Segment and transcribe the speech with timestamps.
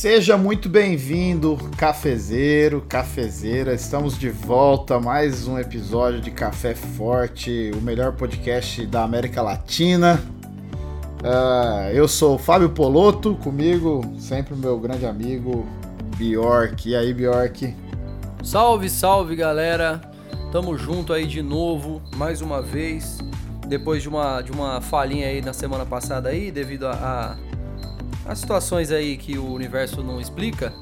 [0.00, 3.74] Seja muito bem-vindo, cafezeiro, cafezeira.
[3.74, 10.18] Estamos de volta mais um episódio de Café Forte, o melhor podcast da América Latina.
[11.22, 15.66] Uh, eu sou o Fábio Poloto, comigo sempre o meu grande amigo
[16.16, 16.88] Bjork.
[16.88, 17.76] E aí, Bjork?
[18.42, 20.00] Salve, salve, galera.
[20.50, 23.18] Tamo junto aí de novo, mais uma vez.
[23.68, 27.49] Depois de uma, de uma falhinha aí na semana passada aí, devido a, a,
[28.30, 30.72] a situações aí que o universo não explica.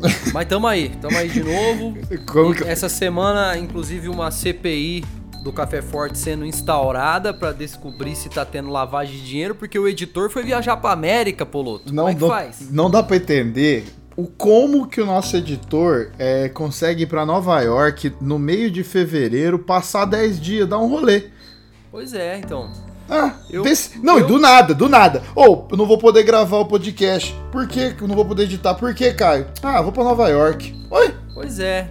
[0.32, 1.94] Mas tamo aí, tamo aí de novo.
[2.54, 2.64] Que...
[2.64, 5.04] Essa semana, inclusive, uma CPI
[5.44, 9.86] do Café Forte sendo instaurada para descobrir se tá tendo lavagem de dinheiro, porque o
[9.86, 11.94] editor foi viajar pra América, Poloto.
[11.94, 12.70] Não, Como é que faz?
[12.70, 13.84] Não dá pra entender
[14.16, 18.82] o como que o nosso editor é, consegue ir para Nova York no meio de
[18.82, 21.24] fevereiro, passar 10 dias, dar um rolê.
[21.90, 22.70] Pois é, então.
[23.10, 23.98] Ah, eu, desse...
[23.98, 24.24] não, eu...
[24.24, 25.22] e do nada, do nada.
[25.34, 27.34] Ou, oh, eu não vou poder gravar o podcast.
[27.50, 28.74] Por que eu não vou poder editar?
[28.74, 29.48] Por que, Caio?
[29.60, 30.80] Ah, vou para Nova York.
[30.88, 31.14] Oi?
[31.34, 31.88] Pois é.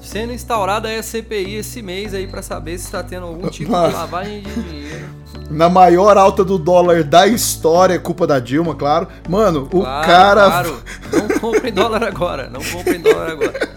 [0.00, 3.94] Sendo instaurada a CPI esse mês aí para saber se está tendo algum tipo de
[3.94, 5.08] lavagem de dinheiro.
[5.50, 9.06] Na maior alta do dólar da história, culpa da Dilma, claro.
[9.28, 10.50] Mano, claro, o cara.
[10.50, 12.48] Claro, não compre dólar agora.
[12.48, 13.71] Não compre dólar agora.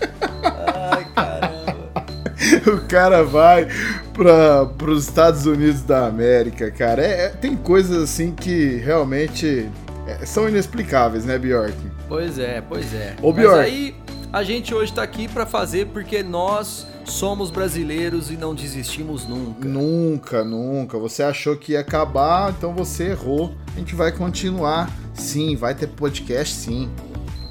[2.68, 3.68] O cara vai
[4.14, 7.02] para os Estados Unidos da América, cara.
[7.02, 9.70] É, é, tem coisas assim que realmente
[10.08, 11.76] é, são inexplicáveis, né, Bjork?
[12.08, 13.16] Pois é, pois é.
[13.22, 13.58] Ô, Bjork.
[13.58, 13.96] Mas aí
[14.32, 19.68] a gente hoje está aqui para fazer porque nós somos brasileiros e não desistimos nunca.
[19.68, 20.98] Nunca, nunca.
[20.98, 23.56] Você achou que ia acabar, então você errou.
[23.76, 24.92] A gente vai continuar.
[25.14, 26.90] Sim, vai ter podcast, sim.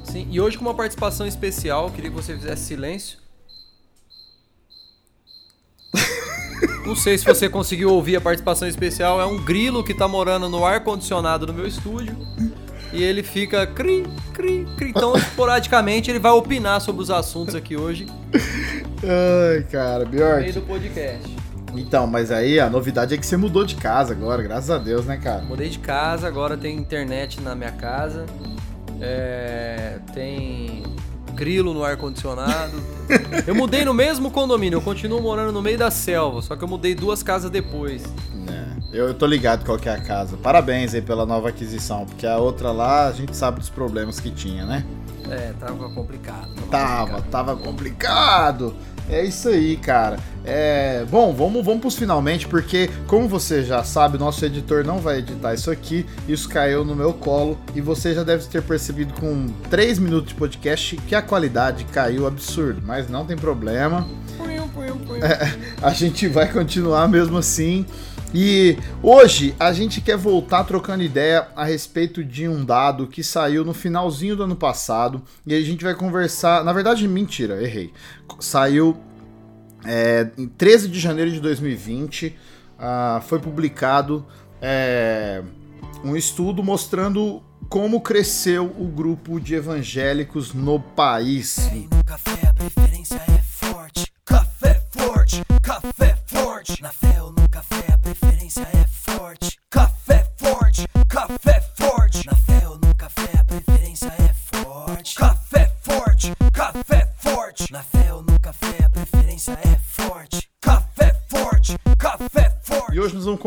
[0.03, 3.24] Sim, e hoje com uma participação especial, queria que você fizesse silêncio.
[6.85, 9.19] Não sei se você conseguiu ouvir a participação especial.
[9.19, 12.15] É um grilo que tá morando no ar condicionado no meu estúdio
[12.93, 14.89] e ele fica cri, cri, cri.
[14.89, 18.07] Então, esporadicamente, ele vai opinar sobre os assuntos aqui hoje.
[19.03, 20.35] Ai, cara, Bjork.
[20.35, 21.35] No meio do podcast.
[21.75, 25.05] Então, mas aí a novidade é que você mudou de casa agora, graças a Deus,
[25.05, 25.41] né, cara?
[25.41, 28.25] Mudei de casa, agora tem internet na minha casa.
[29.01, 30.83] É, tem
[31.35, 32.81] grilo no ar-condicionado.
[33.45, 36.67] eu mudei no mesmo condomínio, eu continuo morando no meio da selva, só que eu
[36.67, 38.03] mudei duas casas depois.
[38.95, 40.37] Eu, eu tô ligado qual que é a casa.
[40.37, 44.31] Parabéns aí pela nova aquisição, porque a outra lá a gente sabe dos problemas que
[44.31, 44.85] tinha, né?
[45.29, 46.49] É, tava complicado.
[46.71, 47.29] Tava, complicado.
[47.29, 48.75] tava complicado.
[49.09, 50.17] É isso aí, cara.
[50.45, 55.19] É, bom, vamos, vamos pros finalmente, porque, como você já sabe, nosso editor não vai
[55.19, 56.05] editar isso aqui.
[56.27, 60.35] Isso caiu no meu colo e você já deve ter percebido com 3 minutos de
[60.35, 64.07] podcast que a qualidade caiu absurdo, mas não tem problema.
[65.21, 67.85] É, a gente vai continuar mesmo assim.
[68.33, 73.63] E hoje a gente quer voltar trocando ideia a respeito de um dado que saiu
[73.63, 76.63] no finalzinho do ano passado e a gente vai conversar.
[76.63, 77.93] Na verdade, mentira, errei.
[78.41, 78.97] Saiu
[79.85, 82.33] é, em 13 de janeiro de 2020, uh,
[82.79, 84.25] ah, foi publicado
[84.61, 85.43] é,
[86.03, 91.69] um estudo mostrando como cresceu o grupo de evangélicos no país.
[92.05, 94.11] café, a preferência é forte.
[94.23, 96.81] Café forte, café forte.
[96.81, 98.84] Na fé ou no café, a preferência é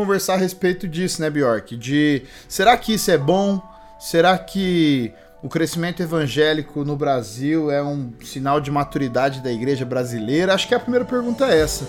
[0.09, 1.77] conversar a respeito disso, né, Bjork?
[1.77, 3.61] De será que isso é bom?
[3.99, 10.55] Será que o crescimento evangélico no Brasil é um sinal de maturidade da igreja brasileira?
[10.55, 11.87] Acho que a primeira pergunta é essa.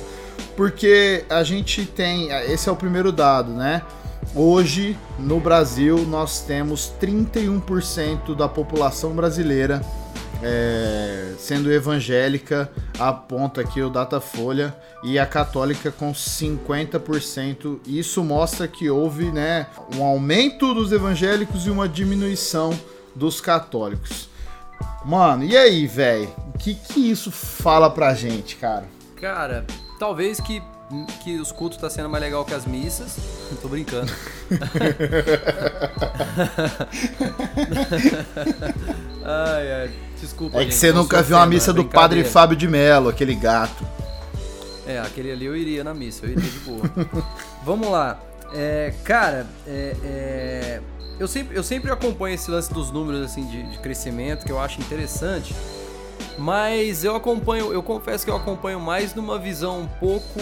[0.55, 2.31] Porque a gente tem.
[2.53, 3.81] Esse é o primeiro dado, né?
[4.35, 9.81] Hoje, no Brasil, nós temos 31% da população brasileira
[10.43, 17.81] é, sendo evangélica, aponta aqui o Datafolha, e a católica com 50%.
[17.87, 19.67] Isso mostra que houve né,
[19.97, 22.79] um aumento dos evangélicos e uma diminuição
[23.15, 24.29] dos católicos.
[25.05, 26.29] Mano, e aí, velho?
[26.55, 28.85] O que, que isso fala pra gente, cara?
[29.17, 29.67] Cara,
[29.99, 30.63] talvez que,
[31.23, 33.17] que os cultos tá sendo mais legal que as missas.
[33.63, 34.13] Tô brincando.
[39.25, 39.91] ai, ai,
[40.21, 40.61] desculpa.
[40.61, 43.87] É que você nunca viu uma missa do Padre Fábio de Mello, aquele gato.
[44.87, 46.83] É, aquele ali eu iria na missa, eu iria de boa.
[47.65, 48.19] Vamos lá.
[48.53, 50.81] É, cara, é, é,
[51.19, 54.59] eu, sempre, eu sempre acompanho esse lance dos números assim de, de crescimento, que eu
[54.59, 55.55] acho interessante.
[56.41, 60.41] Mas eu acompanho, eu confesso que eu acompanho mais numa visão um pouco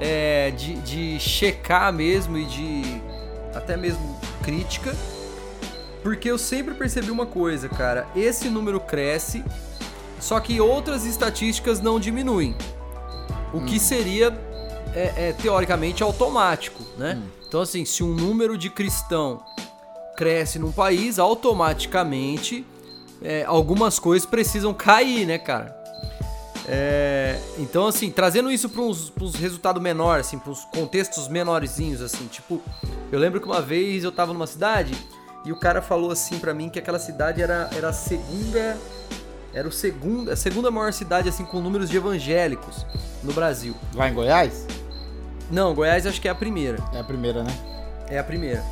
[0.00, 3.00] é, de, de checar mesmo e de
[3.54, 4.94] até mesmo crítica
[6.06, 8.06] porque eu sempre percebi uma coisa, cara.
[8.14, 9.44] Esse número cresce,
[10.20, 12.54] só que outras estatísticas não diminuem.
[13.52, 14.28] O que seria,
[14.94, 17.20] é, é, teoricamente, automático, né?
[17.48, 19.42] Então, assim, se um número de cristão
[20.16, 22.64] cresce num país, automaticamente
[23.22, 25.76] é, algumas coisas precisam cair, né, cara?
[26.68, 32.02] É, então, assim, trazendo isso para uns, uns resultados menores, assim, para uns contextos menorzinhos,
[32.02, 32.60] assim, tipo,
[33.12, 34.94] eu lembro que uma vez eu tava numa cidade
[35.44, 38.76] e o cara falou assim para mim que aquela cidade era, era a segunda.
[39.54, 42.84] Era o segundo, a segunda maior cidade, assim, com números de evangélicos
[43.22, 43.74] no Brasil.
[43.94, 44.66] Lá em Goiás?
[45.50, 46.78] Não, Goiás acho que é a primeira.
[46.92, 47.56] É a primeira, né?
[48.08, 48.62] É a primeira.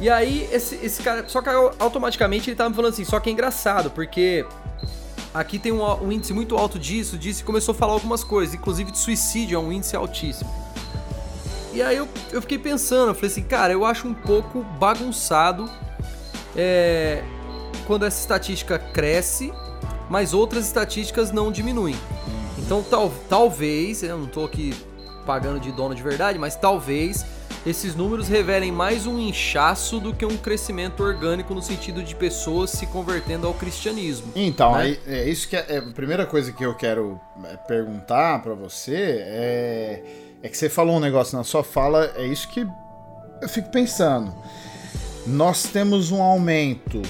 [0.00, 1.28] E aí, esse, esse cara.
[1.28, 1.48] Só que
[1.78, 4.46] automaticamente ele tava me falando assim, só que é engraçado, porque
[5.34, 8.54] aqui tem um, um, índice muito alto disso, disso, e começou a falar algumas coisas,
[8.54, 10.50] inclusive de suicídio é um índice altíssimo.
[11.72, 15.68] E aí eu, eu fiquei pensando, eu falei assim, cara, eu acho um pouco bagunçado
[16.56, 17.22] é,
[17.86, 19.52] quando essa estatística cresce,
[20.08, 21.96] mas outras estatísticas não diminuem.
[22.56, 24.74] Então tal, talvez, eu não tô aqui
[25.26, 27.24] pagando de dono de verdade, mas talvez
[27.68, 32.70] esses números revelem mais um inchaço do que um crescimento orgânico no sentido de pessoas
[32.70, 34.32] se convertendo ao cristianismo.
[34.34, 34.96] Então, né?
[35.06, 38.54] é, é, isso que é, é, a primeira coisa que eu quero é, perguntar para
[38.54, 40.02] você é,
[40.42, 42.66] é que você falou um negócio na sua fala, é isso que
[43.42, 44.34] eu fico pensando.
[45.26, 47.02] Nós temos um aumento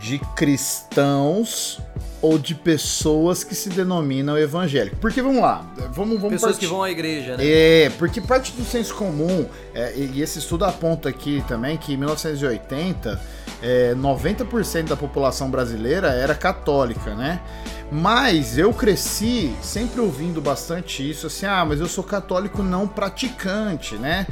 [0.00, 1.78] de cristãos
[2.22, 4.98] ou de pessoas que se denominam evangélicos.
[4.98, 6.66] Porque vamos lá, vamos, vamos pessoas partir...
[6.66, 7.44] que vão à igreja, né?
[7.46, 11.96] É, porque parte do senso comum, é, e esse estudo aponta aqui também que em
[11.96, 13.20] 1980,
[13.62, 17.40] é, 90% da população brasileira era católica, né?
[17.90, 23.94] Mas eu cresci sempre ouvindo bastante isso, assim, ah, mas eu sou católico não praticante,
[23.94, 24.26] né?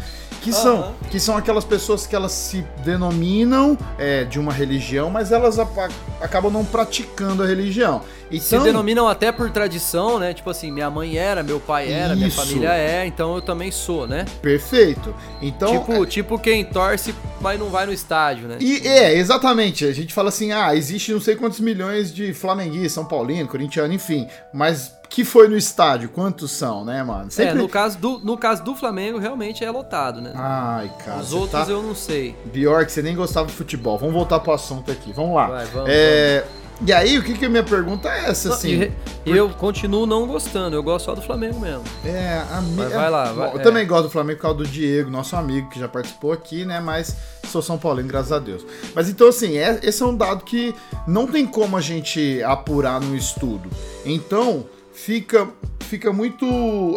[0.44, 0.92] Que são, uhum.
[1.10, 6.52] que são aquelas pessoas que elas se denominam é, de uma religião, mas elas acabam
[6.52, 8.02] não praticando a religião.
[8.30, 10.34] Então, se denominam até por tradição, né?
[10.34, 12.16] Tipo assim, minha mãe era, meu pai era, isso.
[12.16, 14.24] minha família é, então eu também sou, né?
[14.42, 15.14] Perfeito.
[15.40, 16.06] Então, tipo, é...
[16.06, 18.56] tipo quem torce, mas não vai no estádio, né?
[18.60, 19.84] E é, exatamente.
[19.84, 23.92] A gente fala assim: "Ah, existe não sei quantos milhões de flamenguistas, São Paulino, corintiano,
[23.92, 27.30] enfim, mas que foi no estádio, quantos são, né, mano?
[27.30, 27.52] Sempre...
[27.52, 30.32] É, no caso, do, no caso do Flamengo, realmente é lotado, né?
[30.34, 31.20] Ai, cara.
[31.20, 31.70] Os outros tá...
[31.70, 32.34] eu não sei.
[32.52, 33.96] Pior que você nem gostava de futebol.
[33.96, 35.12] Vamos voltar pro assunto aqui.
[35.12, 35.46] Vamos lá.
[35.46, 36.40] Vai, vamos, é...
[36.40, 36.64] vamos.
[36.84, 38.92] E aí, o que que a minha pergunta é essa, assim?
[39.24, 41.84] E, eu continuo não gostando, eu gosto só do Flamengo mesmo.
[42.04, 42.88] É, a minha...
[42.88, 43.62] vai lá, vai, Eu é.
[43.62, 46.80] também gosto do Flamengo por causa do Diego, nosso amigo, que já participou aqui, né?
[46.80, 47.14] Mas
[47.48, 48.66] sou São Paulino, graças a Deus.
[48.92, 50.74] Mas então, assim, é, esse é um dado que
[51.06, 53.70] não tem como a gente apurar no estudo.
[54.04, 55.48] Então, fica,
[55.80, 56.46] fica muito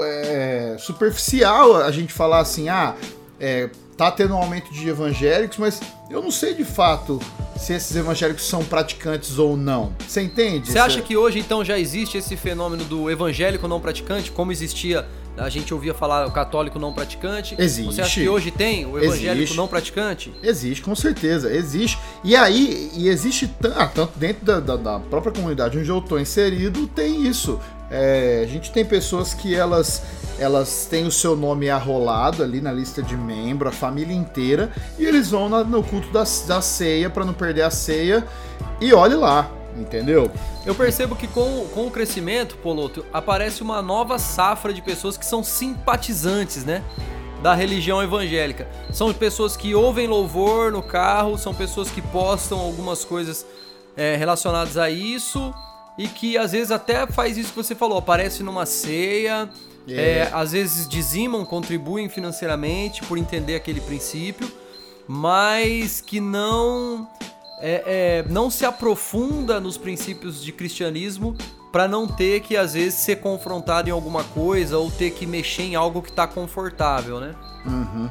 [0.03, 2.95] é, superficial a gente falar assim, ah,
[3.39, 7.19] é, tá tendo um aumento de evangélicos, mas eu não sei de fato
[7.57, 9.93] se esses evangélicos são praticantes ou não.
[10.07, 10.71] Você entende?
[10.71, 15.05] Você acha que hoje então já existe esse fenômeno do evangélico não praticante, como existia
[15.37, 17.55] a gente ouvia falar o católico não praticante.
[17.57, 17.93] Existe.
[17.93, 19.55] Você acha que hoje tem o evangélico existe.
[19.55, 20.33] não praticante?
[20.41, 21.53] Existe, com certeza.
[21.53, 21.97] Existe.
[22.23, 26.19] E aí, e existe ah, tanto dentro da, da, da, própria comunidade onde eu estou
[26.19, 27.59] inserido, tem isso.
[27.89, 30.01] É, a gente tem pessoas que elas
[30.39, 35.05] elas têm o seu nome arrolado ali na lista de membro, a família inteira, e
[35.05, 38.25] eles vão na, no culto da, da ceia para não perder a ceia.
[38.79, 40.31] E olhe lá, entendeu?
[40.65, 45.25] Eu percebo que com, com o crescimento, Poloto, aparece uma nova safra de pessoas que
[45.25, 46.83] são simpatizantes, né?
[47.41, 48.67] Da religião evangélica.
[48.91, 53.45] São pessoas que ouvem louvor no carro, são pessoas que postam algumas coisas
[53.95, 55.51] é, relacionadas a isso
[55.97, 59.49] e que às vezes até faz isso que você falou, aparece numa ceia,
[59.87, 60.19] é.
[60.19, 64.51] É, às vezes dizimam, contribuem financeiramente por entender aquele princípio,
[65.07, 67.07] mas que não
[67.61, 71.35] é, é não se aprofunda nos princípios de cristianismo
[71.71, 75.63] para não ter que às vezes ser confrontado em alguma coisa ou ter que mexer
[75.63, 77.35] em algo que está confortável, né?
[77.65, 78.09] Uhum.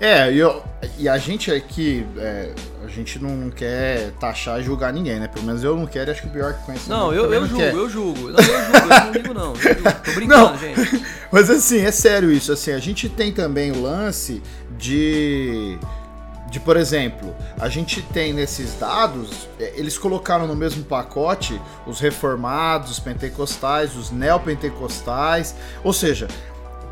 [0.00, 0.62] É, e, eu,
[0.98, 2.52] e a gente aqui, é,
[2.84, 5.28] a gente não quer taxar e julgar ninguém, né?
[5.28, 6.88] Pelo menos eu não quero, acho que o pior que conhece.
[6.88, 10.50] Não, eu, eu, julgo, eu julgo, não, eu julgo, eu não ligo não, tô brincando,
[10.50, 11.04] não, gente.
[11.30, 14.42] Mas assim, é sério isso, assim, a gente tem também o lance
[14.78, 15.78] de
[16.50, 22.00] de, por exemplo, a gente tem nesses dados, é, eles colocaram no mesmo pacote os
[22.00, 25.54] reformados, os pentecostais, os neopentecostais,
[25.84, 26.26] ou seja,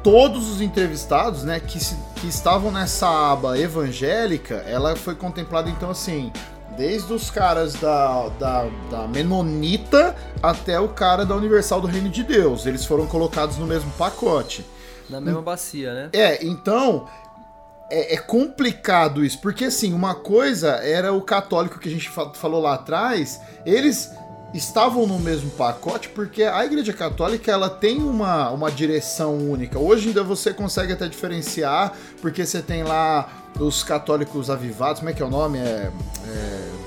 [0.06, 5.90] todos os entrevistados, né, que, se, que estavam nessa aba evangélica, ela foi contemplada então
[5.90, 6.30] assim,
[6.76, 12.22] desde os caras da, da, da, Menonita até o cara da Universal do Reino de
[12.22, 12.66] Deus.
[12.66, 14.64] Eles foram colocados no mesmo pacote.
[15.10, 16.10] Na mesma bacia, né?
[16.12, 17.08] É, então
[17.90, 22.62] é, é, complicado isso, porque assim, uma coisa era o católico que a gente falou
[22.62, 24.12] lá atrás, eles
[24.56, 29.78] estavam no mesmo pacote porque a Igreja Católica ela tem uma, uma direção única.
[29.78, 35.12] Hoje ainda você consegue até diferenciar, porque você tem lá os católicos avivados, como é
[35.12, 35.58] que é o nome?
[35.58, 35.90] É,
[36.28, 36.85] é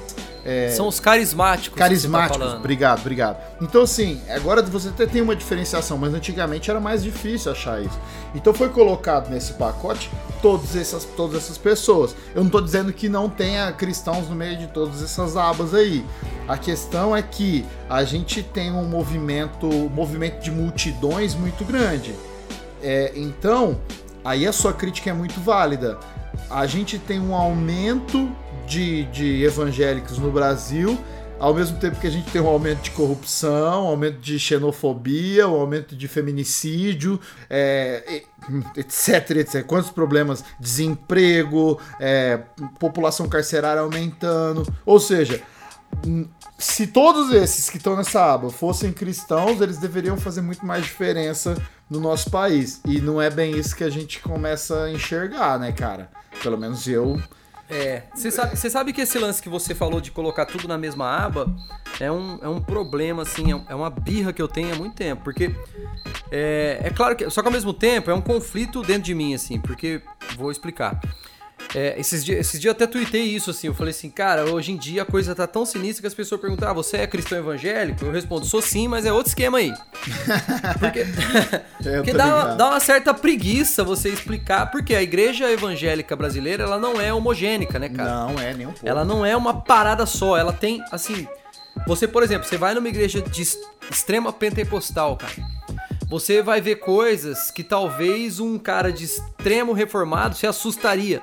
[0.50, 1.78] é, São os carismáticos.
[1.78, 3.38] Tá carismáticos, tá obrigado, obrigado.
[3.62, 8.00] Então, assim, agora você até tem uma diferenciação, mas antigamente era mais difícil achar isso.
[8.34, 10.10] Então foi colocado nesse pacote
[10.42, 12.16] todas essas, todas essas pessoas.
[12.34, 16.04] Eu não estou dizendo que não tenha cristãos no meio de todas essas abas aí.
[16.48, 22.16] A questão é que a gente tem um movimento, um movimento de multidões muito grande.
[22.82, 23.80] É, então,
[24.26, 26.00] aí a sua crítica é muito válida.
[26.50, 28.32] A gente tem um aumento
[28.70, 30.98] de, de evangélicos no Brasil,
[31.40, 35.48] ao mesmo tempo que a gente tem um aumento de corrupção, um aumento de xenofobia,
[35.48, 38.24] um aumento de feminicídio, é,
[38.78, 39.66] etc, etc.
[39.66, 40.44] Quantos problemas?
[40.60, 42.42] Desemprego, é,
[42.78, 44.68] população carcerária aumentando.
[44.86, 45.42] Ou seja,
[46.58, 51.56] se todos esses que estão nessa aba fossem cristãos, eles deveriam fazer muito mais diferença
[51.90, 52.82] no nosso país.
[52.86, 56.12] E não é bem isso que a gente começa a enxergar, né, cara?
[56.44, 57.20] Pelo menos eu
[57.70, 61.08] é, você sabe, sabe que esse lance que você falou de colocar tudo na mesma
[61.08, 61.54] aba
[62.00, 64.96] é um, é um problema, assim, é, é uma birra que eu tenho há muito
[64.96, 65.24] tempo.
[65.24, 65.56] Porque
[66.32, 67.30] é, é claro que.
[67.30, 70.02] Só que ao mesmo tempo é um conflito dentro de mim, assim, porque.
[70.36, 71.00] Vou explicar.
[71.76, 73.68] É, esses, dias, esses dias eu até tuitei isso, assim.
[73.68, 76.42] Eu falei assim, cara, hoje em dia a coisa tá tão sinistra que as pessoas
[76.42, 78.04] perguntam: ah, você é cristão evangélico?
[78.04, 79.74] Eu respondo, sou sim, mas é outro esquema aí.
[80.80, 81.06] Porque,
[81.98, 86.80] porque dá, uma, dá uma certa preguiça você explicar, porque a igreja evangélica brasileira, ela
[86.80, 88.10] não é homogênica, né, cara?
[88.10, 88.88] Não é, nem um pouco.
[88.88, 91.28] Ela não é uma parada só, ela tem, assim.
[91.86, 93.42] Você, por exemplo, você vai numa igreja de
[93.90, 95.34] extrema pentecostal, cara.
[96.10, 101.22] Você vai ver coisas que talvez um cara de extremo reformado se assustaria.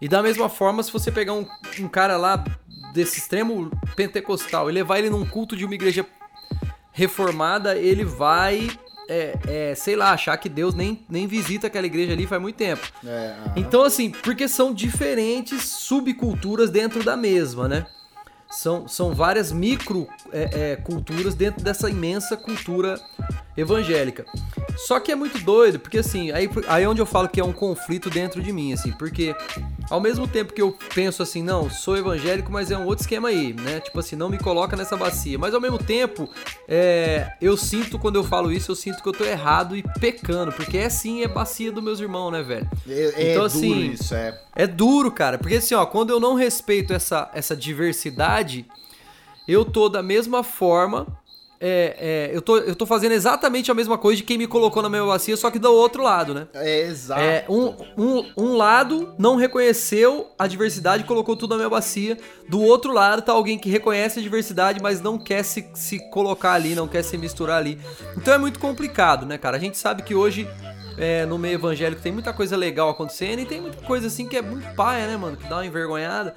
[0.00, 1.46] E da mesma forma, se você pegar um,
[1.80, 2.44] um cara lá
[2.92, 6.06] desse extremo pentecostal e levar ele num culto de uma igreja
[6.92, 8.68] reformada, ele vai
[9.08, 12.56] é, é, sei lá, achar que Deus nem, nem visita aquela igreja ali faz muito
[12.56, 12.86] tempo.
[13.04, 17.86] É, então, assim, porque são diferentes subculturas dentro da mesma, né?
[18.50, 22.98] São, são várias micro é, é, culturas dentro dessa imensa cultura
[23.60, 24.24] evangélica.
[24.76, 27.44] Só que é muito doido, porque assim, aí, aí é onde eu falo que é
[27.44, 29.34] um conflito dentro de mim, assim, porque
[29.90, 33.28] ao mesmo tempo que eu penso assim, não, sou evangélico, mas é um outro esquema
[33.28, 33.80] aí, né?
[33.80, 35.36] Tipo assim, não me coloca nessa bacia.
[35.36, 36.30] Mas ao mesmo tempo,
[36.68, 40.52] é, eu sinto, quando eu falo isso, eu sinto que eu tô errado e pecando,
[40.52, 42.68] porque é sim, é bacia dos meus irmãos, né, velho?
[42.88, 44.40] É, então, é assim, duro isso, é.
[44.54, 48.64] É duro, cara, porque assim, ó, quando eu não respeito essa, essa diversidade,
[49.46, 51.06] eu tô da mesma forma
[51.60, 54.82] é, é, eu, tô, eu tô fazendo exatamente a mesma coisa de quem me colocou
[54.82, 56.46] na minha bacia, só que do outro lado, né?
[56.54, 57.20] É, exato.
[57.20, 62.16] É, um, um, um lado não reconheceu a diversidade e colocou tudo na minha bacia.
[62.48, 66.52] Do outro lado tá alguém que reconhece a diversidade, mas não quer se, se colocar
[66.52, 67.78] ali, não quer se misturar ali.
[68.16, 69.56] Então é muito complicado, né, cara?
[69.56, 70.48] A gente sabe que hoje
[70.96, 74.36] é, no meio evangélico tem muita coisa legal acontecendo e tem muita coisa assim que
[74.36, 75.36] é muito paia, né, mano?
[75.36, 76.36] Que dá uma envergonhada.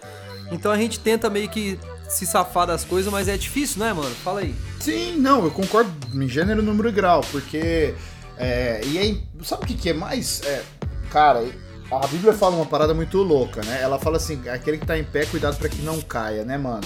[0.51, 1.79] Então a gente tenta meio que
[2.11, 4.13] se safar das coisas, mas é difícil, né, mano?
[4.23, 4.53] Fala aí.
[4.79, 7.95] Sim, não, eu concordo em gênero, número e grau, porque.
[8.37, 10.41] É, e aí, sabe o que, que é mais.
[10.43, 10.63] É,
[11.09, 11.45] cara,
[11.91, 13.79] a Bíblia fala uma parada muito louca, né?
[13.81, 16.81] Ela fala assim: aquele que tá em pé, cuidado para que não caia, né, mano?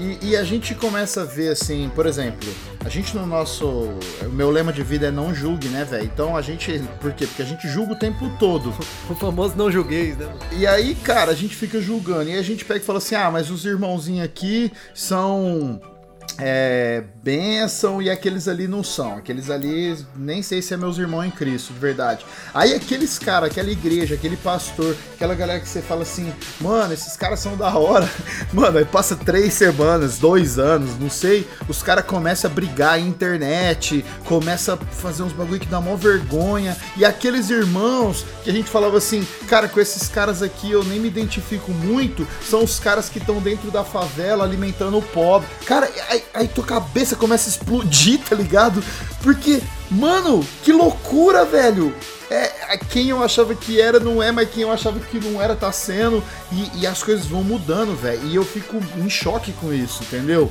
[0.00, 2.48] E, e, a gente começa a ver assim, por exemplo,
[2.82, 3.66] a gente no nosso.
[3.66, 6.04] O meu lema de vida é não julgue, né, velho?
[6.04, 6.82] Então a gente.
[6.98, 7.26] Por quê?
[7.26, 8.72] Porque a gente julga o tempo todo.
[9.10, 10.32] O famoso não julgueis, né?
[10.52, 12.30] E aí, cara, a gente fica julgando.
[12.30, 15.80] E a gente pega e fala assim: ah, mas os irmãozinhos aqui são
[16.40, 19.16] é, bênção e aqueles ali não são.
[19.16, 22.24] Aqueles ali, nem sei se é meus irmãos em Cristo, de verdade.
[22.54, 27.16] Aí aqueles caras, aquela igreja, aquele pastor, aquela galera que você fala assim, mano, esses
[27.16, 28.08] caras são da hora.
[28.52, 34.04] Mano, aí passa três semanas, dois anos, não sei, os caras começam a brigar internet,
[34.24, 36.76] começa a fazer uns bagulho que dá mó vergonha.
[36.96, 40.98] E aqueles irmãos que a gente falava assim, cara, com esses caras aqui eu nem
[40.98, 45.48] me identifico muito, são os caras que estão dentro da favela alimentando o pobre.
[45.64, 45.88] Cara,
[46.34, 48.82] aí, tua cabeça começa a explodir, tá ligado?
[49.22, 49.60] Porque,
[49.90, 51.94] mano, que loucura, velho!
[52.30, 55.56] É, quem eu achava que era não é, mas quem eu achava que não era
[55.56, 56.22] tá sendo.
[56.52, 58.24] E, e as coisas vão mudando, velho.
[58.26, 60.50] E eu fico em choque com isso, entendeu?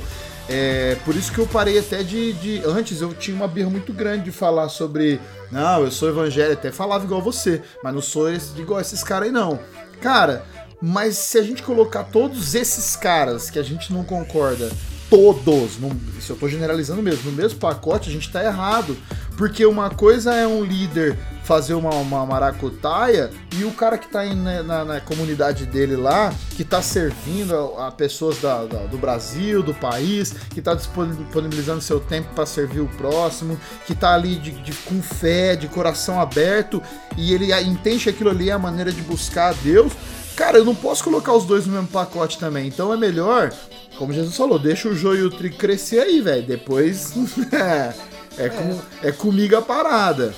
[0.52, 3.92] É, por isso que eu parei até de, de, Antes eu tinha uma birra muito
[3.92, 5.20] grande de falar sobre.
[5.50, 9.28] Não, eu sou evangélico, até falava igual você, mas não sou esse, igual esses caras
[9.28, 9.58] aí, não.
[10.00, 10.44] Cara,
[10.82, 14.70] mas se a gente colocar todos esses caras que a gente não concorda
[15.10, 15.72] todos,
[16.20, 18.96] se eu tô generalizando mesmo, no mesmo pacote, a gente tá errado.
[19.36, 24.24] Porque uma coisa é um líder fazer uma, uma maracutaia e o cara que tá
[24.24, 28.86] em, né, na, na, comunidade dele lá, que tá servindo a, a pessoas da, da,
[28.86, 34.14] do Brasil, do país, que tá disponibilizando seu tempo para servir o próximo, que tá
[34.14, 36.80] ali de, de, com fé, de coração aberto
[37.16, 39.92] e ele entende que aquilo ali é a maneira de buscar a Deus.
[40.36, 43.52] Cara, eu não posso colocar os dois no mesmo pacote também, então é melhor
[44.00, 46.42] como Jesus falou, deixa o joio e o trigo crescer aí, velho.
[46.42, 47.12] Depois
[47.52, 47.94] é,
[48.38, 50.34] é, com, é comigo a parada.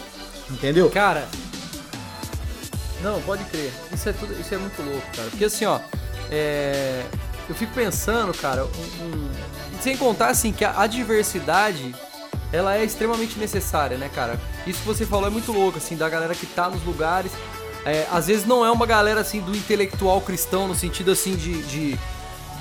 [0.50, 0.90] Entendeu?
[0.90, 1.28] Cara.
[3.00, 3.70] Não, pode crer.
[3.92, 5.30] Isso é, tudo, isso é muito louco, cara.
[5.30, 5.78] Porque assim, ó.
[6.28, 7.04] É,
[7.48, 9.30] eu fico pensando, cara, um, um,
[9.80, 11.94] sem contar assim que a, a diversidade
[12.52, 14.40] ela é extremamente necessária, né, cara?
[14.66, 17.30] Isso que você falou é muito louco, assim, da galera que tá nos lugares.
[17.84, 21.62] É, às vezes não é uma galera assim do intelectual cristão, no sentido assim de,
[21.62, 21.98] de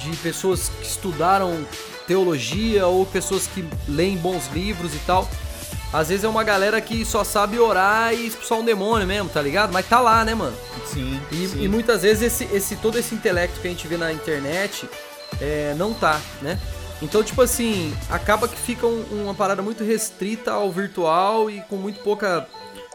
[0.02, 1.66] de pessoas que estudaram
[2.08, 5.30] teologia ou pessoas que leem bons livros e tal.
[5.94, 9.42] Às vezes é uma galera que só sabe orar e expulsar um demônio mesmo, tá
[9.42, 9.74] ligado?
[9.74, 10.56] Mas tá lá, né, mano?
[10.86, 11.20] Sim.
[11.32, 11.64] E, sim.
[11.64, 14.90] e muitas vezes esse, esse, todo esse intelecto que a gente vê na internet
[15.40, 16.58] é, não tá, né?
[17.02, 21.76] Então, tipo assim, acaba que fica um, uma parada muito restrita ao virtual e com
[21.76, 22.48] muito pouca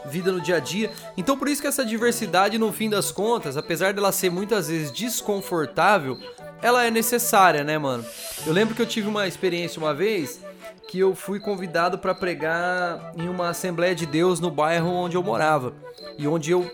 [0.07, 0.91] vida no dia a dia.
[1.15, 4.91] Então, por isso que essa diversidade, no fim das contas, apesar dela ser muitas vezes
[4.91, 6.17] desconfortável,
[6.61, 8.03] ela é necessária, né, mano?
[8.45, 10.41] Eu lembro que eu tive uma experiência uma vez
[10.87, 15.23] que eu fui convidado para pregar em uma Assembleia de Deus no bairro onde eu
[15.23, 15.73] morava
[16.17, 16.69] e onde eu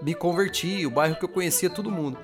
[0.00, 2.18] me converti, o bairro que eu conhecia todo mundo.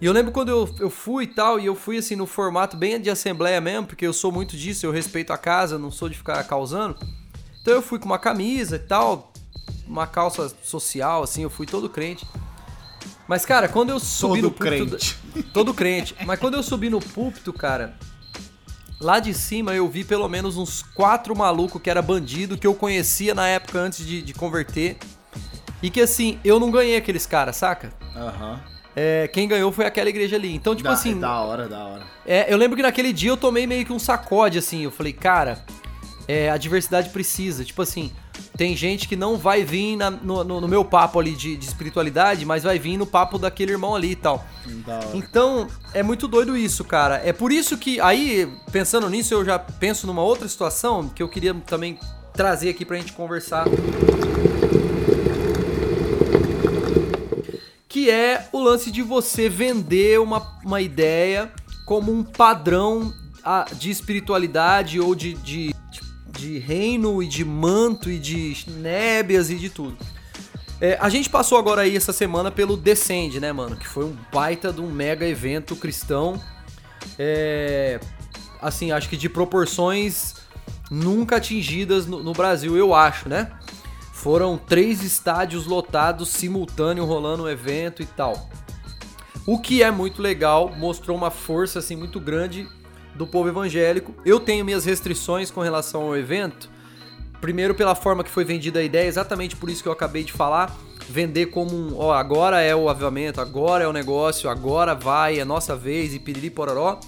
[0.00, 2.76] E eu lembro quando eu, eu fui e tal, e eu fui assim no formato
[2.76, 6.08] bem de assembleia mesmo, porque eu sou muito disso, eu respeito a casa, não sou
[6.08, 6.96] de ficar causando.
[7.62, 9.32] Então eu fui com uma camisa e tal,
[9.86, 12.26] uma calça social, assim, eu fui todo crente.
[13.28, 14.96] Mas, cara, quando eu subi todo no púlpito.
[14.96, 15.18] Crente.
[15.52, 16.16] Todo crente.
[16.24, 17.96] Mas quando eu subi no púlpito, cara.
[19.00, 22.74] Lá de cima eu vi pelo menos uns quatro malucos que era bandido, que eu
[22.74, 24.96] conhecia na época antes de, de converter.
[25.82, 27.92] E que assim, eu não ganhei aqueles caras, saca?
[28.14, 28.52] Aham.
[28.52, 28.76] Uhum.
[28.98, 30.54] É, quem ganhou foi aquela igreja ali.
[30.54, 31.12] Então, tipo da, assim.
[31.12, 32.02] É da hora, da hora.
[32.24, 34.84] É, eu lembro que naquele dia eu tomei meio que um sacode, assim.
[34.84, 35.62] Eu falei, cara,
[36.28, 37.64] é, a diversidade precisa.
[37.64, 38.12] Tipo assim,
[38.56, 41.64] tem gente que não vai vir na, no, no, no, meu papo ali de, de,
[41.64, 44.44] espiritualidade, mas vai vir no papo daquele irmão ali e tal.
[45.14, 47.20] Então, é muito doido isso, cara.
[47.24, 51.28] É por isso que, aí, pensando nisso, eu já penso numa outra situação que eu
[51.28, 51.98] queria também
[52.32, 53.66] trazer aqui pra gente conversar.
[57.88, 61.50] Que é o lance de você vender uma, uma ideia
[61.86, 65.75] como um padrão ah, de espiritualidade ou de, de
[66.36, 69.96] de reino e de manto e de nébias e de tudo.
[70.80, 73.76] É, a gente passou agora aí essa semana pelo Descend, né, mano?
[73.76, 76.40] Que foi um baita de um mega evento cristão.
[77.18, 77.98] É,
[78.60, 80.34] assim, acho que de proporções
[80.90, 83.50] nunca atingidas no, no Brasil, eu acho, né?
[84.12, 88.48] Foram três estádios lotados, simultâneo, rolando o um evento e tal.
[89.46, 92.68] O que é muito legal, mostrou uma força assim muito grande
[93.16, 94.14] do povo evangélico.
[94.24, 96.70] Eu tenho minhas restrições com relação ao evento.
[97.40, 100.32] Primeiro, pela forma que foi vendida a ideia, exatamente por isso que eu acabei de
[100.32, 100.76] falar.
[101.08, 105.44] Vender como um, ó, agora é o avivamento, agora é o negócio, agora vai, é
[105.44, 106.98] nossa vez e piriri pororó.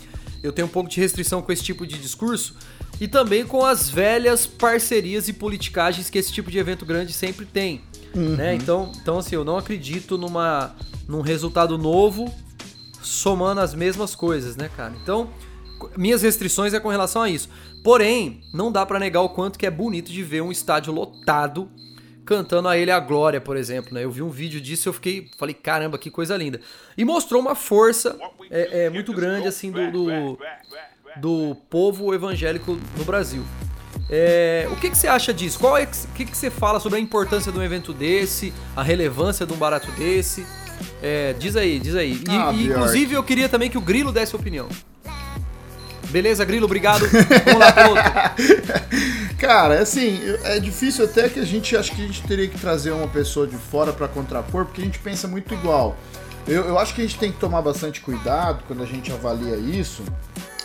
[0.43, 2.55] Eu tenho um pouco de restrição com esse tipo de discurso.
[3.01, 7.47] E também com as velhas parcerias e politicagens que esse tipo de evento grande sempre
[7.47, 7.81] tem.
[8.15, 8.37] Uhum.
[8.37, 8.55] Né?
[8.55, 10.75] Então, então, assim, eu não acredito numa,
[11.07, 12.33] num resultado novo
[13.03, 14.95] somando as mesmas coisas, né, cara?
[15.03, 15.31] Então,
[15.97, 17.49] minhas restrições é com relação a isso.
[17.83, 21.71] Porém, não dá para negar o quanto que é bonito de ver um estádio lotado
[22.29, 24.05] cantando a ele a glória, por exemplo, né?
[24.05, 26.61] Eu vi um vídeo disso e eu fiquei, falei, caramba, que coisa linda.
[26.95, 28.19] E mostrou uma força
[28.51, 30.39] é, é muito grande assim do, do,
[31.17, 33.43] do, povo evangélico no Brasil.
[34.11, 35.59] É, o que, que você acha disso?
[35.59, 38.83] Qual é o que, que você fala sobre a importância de um evento desse, a
[38.83, 40.47] relevância de um barato desse?
[41.03, 42.13] É, diz aí, diz aí.
[42.13, 44.69] E, ah, e, inclusive eu queria também que o Grilo desse opinião.
[46.11, 47.07] Beleza, Grilo, obrigado.
[47.45, 48.05] Vamos lá pro outro.
[49.39, 52.91] Cara, assim, é difícil até que a gente acho que a gente teria que trazer
[52.91, 55.97] uma pessoa de fora para contrapor, porque a gente pensa muito igual.
[56.47, 59.57] Eu, eu acho que a gente tem que tomar bastante cuidado quando a gente avalia
[59.57, 60.03] isso,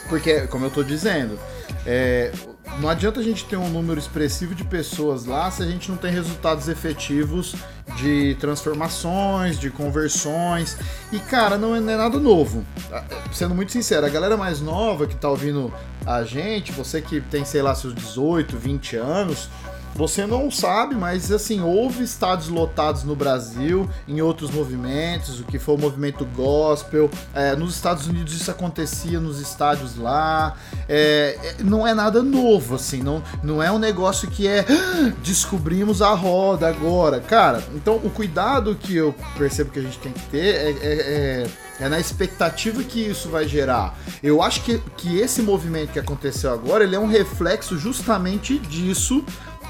[0.10, 1.38] porque, como eu tô dizendo,
[1.86, 2.32] é,
[2.80, 5.98] não adianta a gente ter um número expressivo de pessoas lá se a gente não
[5.98, 7.56] tem resultados efetivos
[7.98, 10.78] de transformações, de conversões.
[11.12, 12.66] E cara, não é, não é, nada novo.
[12.92, 15.74] Ah, sendo muito sincero, a galera mais nova que tá ouvindo
[16.06, 19.50] a gente, você que tem, sei lá, seus 18, 20 anos,
[19.96, 25.60] você não sabe, mas assim, houve estádios lotados no Brasil, em outros movimentos, o que
[25.60, 27.10] foi o movimento gospel.
[27.34, 30.56] É, nos Estados Unidos isso acontecia nos estádios lá.
[30.88, 35.14] É, é não é nada novo, assim, não, não é um negócio que é ah,
[35.24, 37.20] descobrimos a roda agora.
[37.20, 40.78] Cara, então o cuidado que eu percebo que a gente tem que ter é, é,
[40.82, 41.48] é
[41.80, 43.98] é na expectativa que isso vai gerar.
[44.22, 49.24] Eu acho que, que esse movimento que aconteceu agora, ele é um reflexo justamente disso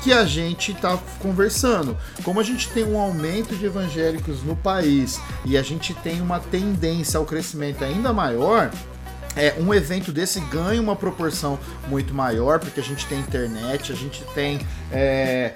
[0.04, 1.98] que a gente está conversando.
[2.24, 6.42] Como a gente tem um aumento de evangélicos no país e a gente tem uma
[6.42, 8.70] tendência ao crescimento ainda maior,
[9.36, 13.96] é, um evento desse ganha uma proporção muito maior, porque a gente tem internet, a
[13.96, 14.60] gente tem
[14.92, 15.54] é,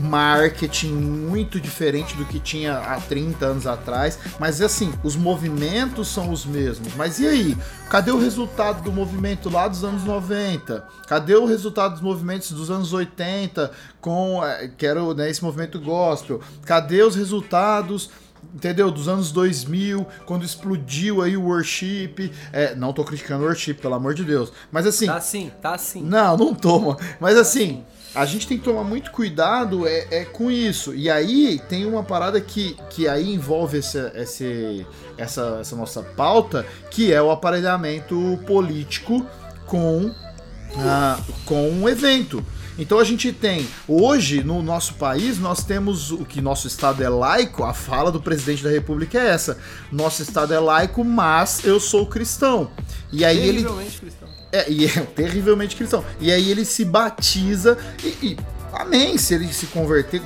[0.00, 4.18] marketing muito diferente do que tinha há 30 anos atrás.
[4.38, 6.94] Mas assim, os movimentos são os mesmos.
[6.94, 7.56] Mas e aí?
[7.88, 10.84] Cadê o resultado do movimento lá dos anos 90?
[11.06, 15.78] Cadê o resultado dos movimentos dos anos 80 com, é, que era né, esse movimento
[15.78, 16.40] gospel?
[16.64, 18.10] Cadê os resultados
[18.54, 18.90] entendeu?
[18.90, 22.32] Dos anos 2000, quando explodiu aí o worship.
[22.52, 24.52] É, não tô criticando o worship, pelo amor de Deus.
[24.72, 25.06] Mas assim.
[25.06, 26.02] Tá sim, tá sim.
[26.02, 26.96] Não, não toma.
[27.20, 27.84] Mas assim.
[28.14, 30.94] A gente tem que tomar muito cuidado é, é com isso.
[30.94, 34.86] E aí tem uma parada que, que aí envolve esse, esse,
[35.18, 39.26] essa, essa nossa pauta, que é o aparelhamento político
[39.66, 42.44] com, uh, com um evento.
[42.78, 47.08] Então a gente tem, hoje no nosso país, nós temos o que nosso Estado é
[47.08, 49.58] laico, a fala do presidente da República é essa.
[49.92, 52.70] Nosso Estado é laico, mas eu sou cristão.
[53.12, 53.64] E aí ele.
[53.64, 54.28] cristão.
[54.50, 56.04] É, e é terrivelmente cristão.
[56.20, 58.38] E aí ele se batiza e, e
[58.72, 60.20] amém, se ele se converter,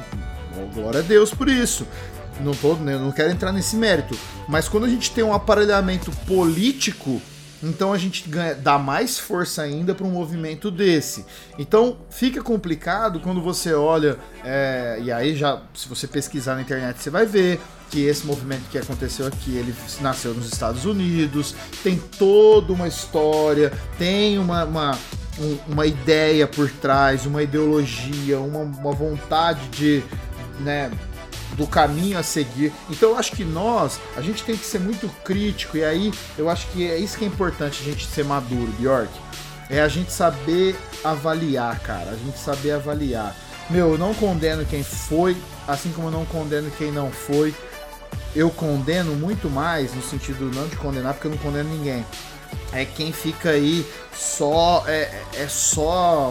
[0.75, 1.87] glória a Deus por isso.
[2.41, 4.17] Não, tô, né, não quero entrar nesse mérito.
[4.49, 7.21] Mas quando a gente tem um aparelhamento político
[7.63, 11.25] então a gente ganha, dá mais força ainda para um movimento desse.
[11.59, 17.01] Então fica complicado quando você olha, é, e aí já, se você pesquisar na internet,
[17.01, 21.99] você vai ver que esse movimento que aconteceu aqui, ele nasceu nos Estados Unidos, tem
[22.19, 24.99] toda uma história, tem uma, uma,
[25.67, 30.03] uma ideia por trás, uma ideologia, uma, uma vontade de
[30.61, 30.91] né,
[31.57, 32.73] do caminho a seguir.
[32.91, 36.49] Então eu acho que nós, a gente tem que ser muito crítico e aí eu
[36.49, 39.11] acho que é isso que é importante a gente ser maduro, Bjork.
[39.71, 42.11] É a gente saber avaliar, cara.
[42.11, 43.37] A gente saber avaliar.
[43.69, 47.55] Meu, eu não condeno quem foi, assim como eu não condeno quem não foi.
[48.35, 52.05] Eu condeno muito mais, no sentido não de condenar, porque eu não condeno ninguém.
[52.73, 54.85] É quem fica aí só.
[54.87, 56.31] É, é só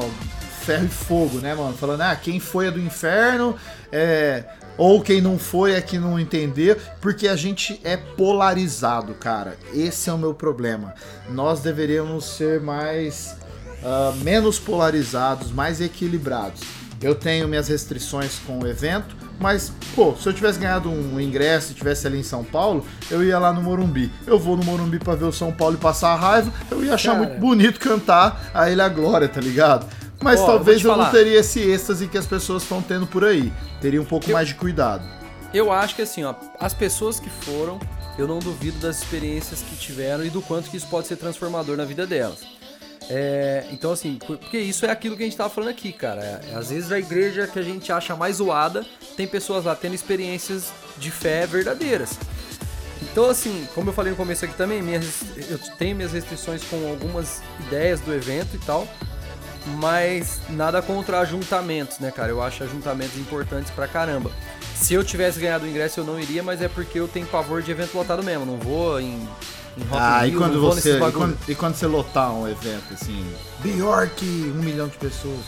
[0.67, 1.77] ferro e fogo, né, mano?
[1.77, 3.56] Falando, ah, quem foi é do inferno,
[3.91, 4.43] é,
[4.78, 9.58] ou quem não foi é que não entender, porque a gente é polarizado, cara.
[9.74, 10.94] Esse é o meu problema.
[11.30, 13.36] Nós deveríamos ser mais.
[13.78, 16.62] Uh, menos polarizados, mais equilibrados.
[17.00, 21.72] Eu tenho minhas restrições com o evento, mas, pô, se eu tivesse ganhado um ingresso
[21.72, 24.12] e tivesse ali em São Paulo, eu ia lá no Morumbi.
[24.26, 26.96] Eu vou no Morumbi pra ver o São Paulo e passar a raiva, eu ia
[26.96, 27.28] achar Cara.
[27.28, 29.86] muito bonito cantar a Ilha Glória, tá ligado?
[30.21, 33.51] Mas talvez eu, eu não teria esse êxtase que as pessoas estão tendo por aí.
[33.80, 35.03] Teria um pouco eu, mais de cuidado.
[35.53, 37.80] Eu acho que assim, ó, as pessoas que foram,
[38.17, 41.77] eu não duvido das experiências que tiveram e do quanto que isso pode ser transformador
[41.77, 42.39] na vida delas.
[43.10, 46.21] É, então, assim, porque isso é aquilo que a gente tava falando aqui, cara.
[46.21, 49.93] É, às vezes a igreja que a gente acha mais zoada tem pessoas lá tendo
[49.93, 52.17] experiências de fé verdadeiras.
[53.01, 56.89] Então, assim, como eu falei no começo aqui também, minhas, eu tenho minhas restrições com
[56.89, 58.88] algumas ideias do evento e tal
[59.80, 62.30] mas nada contra ajuntamentos, né, cara?
[62.30, 64.32] Eu acho ajuntamentos importantes pra caramba.
[64.75, 67.62] Se eu tivesse ganhado o ingresso, eu não iria, mas é porque eu tenho pavor
[67.62, 68.45] de evento lotado mesmo.
[68.45, 69.15] Não vou em,
[69.77, 72.93] em Rock ah, Rio, e quando você e quando, e quando, você lotar um evento
[72.93, 73.25] assim,
[73.60, 75.39] Bjork, um milhão de pessoas.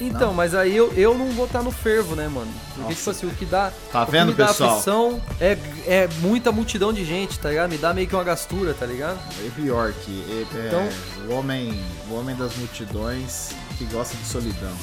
[0.00, 0.34] Então, não.
[0.34, 2.52] mas aí eu, eu não vou estar no fervo, né, mano?
[2.68, 2.94] Porque, Nossa.
[2.94, 3.72] tipo assim, o que dá.
[3.90, 4.70] Tá vendo, que me pessoal?
[4.70, 5.56] Dá aflição é,
[5.86, 7.70] é muita multidão de gente, tá ligado?
[7.70, 9.18] Me dá meio que uma gastura, tá ligado?
[9.44, 10.88] É Bjork, é, então,
[11.28, 14.76] o homem, o homem das multidões que gosta de solidão.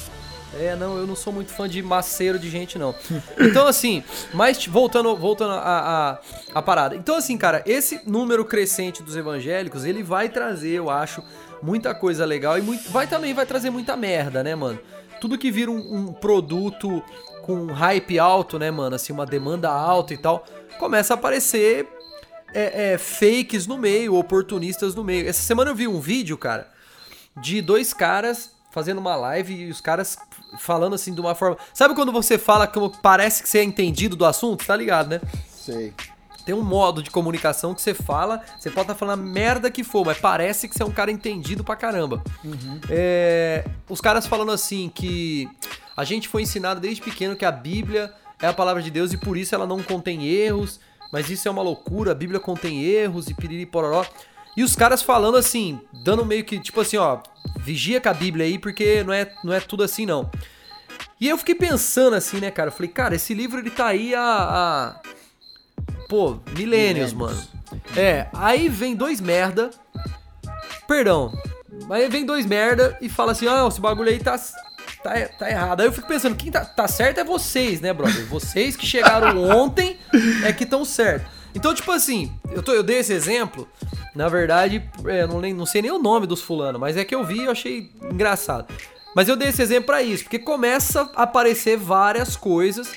[0.59, 2.93] É, não, eu não sou muito fã de maceiro de gente, não.
[3.39, 6.17] Então, assim, mas voltando, voltando a, a,
[6.53, 6.95] a, parada.
[6.95, 11.23] Então, assim, cara, esse número crescente dos evangélicos, ele vai trazer, eu acho,
[11.61, 14.79] muita coisa legal e muito, vai também vai trazer muita merda, né, mano?
[15.23, 17.01] Tudo que vira um, um produto
[17.43, 18.93] com hype alto, né, mano?
[18.93, 20.45] Assim, uma demanda alta e tal,
[20.77, 21.87] começa a aparecer
[22.53, 25.25] é, é, fakes no meio, oportunistas no meio.
[25.25, 26.69] Essa semana eu vi um vídeo, cara,
[27.37, 30.17] de dois caras fazendo uma live e os caras
[30.59, 31.57] falando assim de uma forma.
[31.73, 34.65] Sabe quando você fala como parece que você é entendido do assunto?
[34.65, 35.21] Tá ligado, né?
[35.47, 35.93] Sei.
[36.45, 39.71] Tem um modo de comunicação que você fala, você pode estar tá falando a merda
[39.71, 42.21] que for, mas parece que você é um cara entendido pra caramba.
[42.43, 42.79] Uhum.
[42.89, 45.49] É, os caras falando assim que.
[45.95, 49.17] a gente foi ensinado desde pequeno que a Bíblia é a palavra de Deus e
[49.17, 50.79] por isso ela não contém erros,
[51.11, 54.05] mas isso é uma loucura, a Bíblia contém erros e piriri pororó.
[54.55, 57.19] E os caras falando assim, dando meio que, tipo assim, ó,
[57.59, 60.29] vigia com a Bíblia aí, porque não é, não é tudo assim, não.
[61.19, 62.67] E eu fiquei pensando assim, né, cara?
[62.67, 64.21] Eu falei, cara, esse livro ele tá aí há.
[64.21, 65.01] há
[66.07, 67.41] pô, milênios, mano.
[67.95, 69.71] É, aí vem dois merda.
[70.87, 71.31] Perdão.
[71.89, 74.37] Aí vem dois merda e fala assim: ah, esse bagulho aí tá,
[75.03, 75.81] tá, tá errado.
[75.81, 78.25] Aí eu fico pensando, quem tá, tá certo é vocês, né, brother?
[78.27, 79.97] Vocês que chegaram ontem
[80.43, 81.25] é que estão certo.
[81.55, 83.67] Então, tipo assim, eu, tô, eu dei esse exemplo.
[84.15, 87.23] Na verdade, é, não, não sei nem o nome dos fulano, mas é que eu
[87.23, 88.67] vi e eu achei engraçado.
[89.15, 92.91] Mas eu dei esse exemplo para isso, porque começa a aparecer várias coisas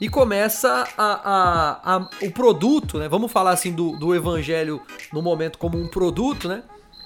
[0.00, 3.08] e começa a, a, a, o produto, né?
[3.08, 4.80] Vamos falar assim do, do evangelho
[5.12, 6.62] no momento como um produto, né?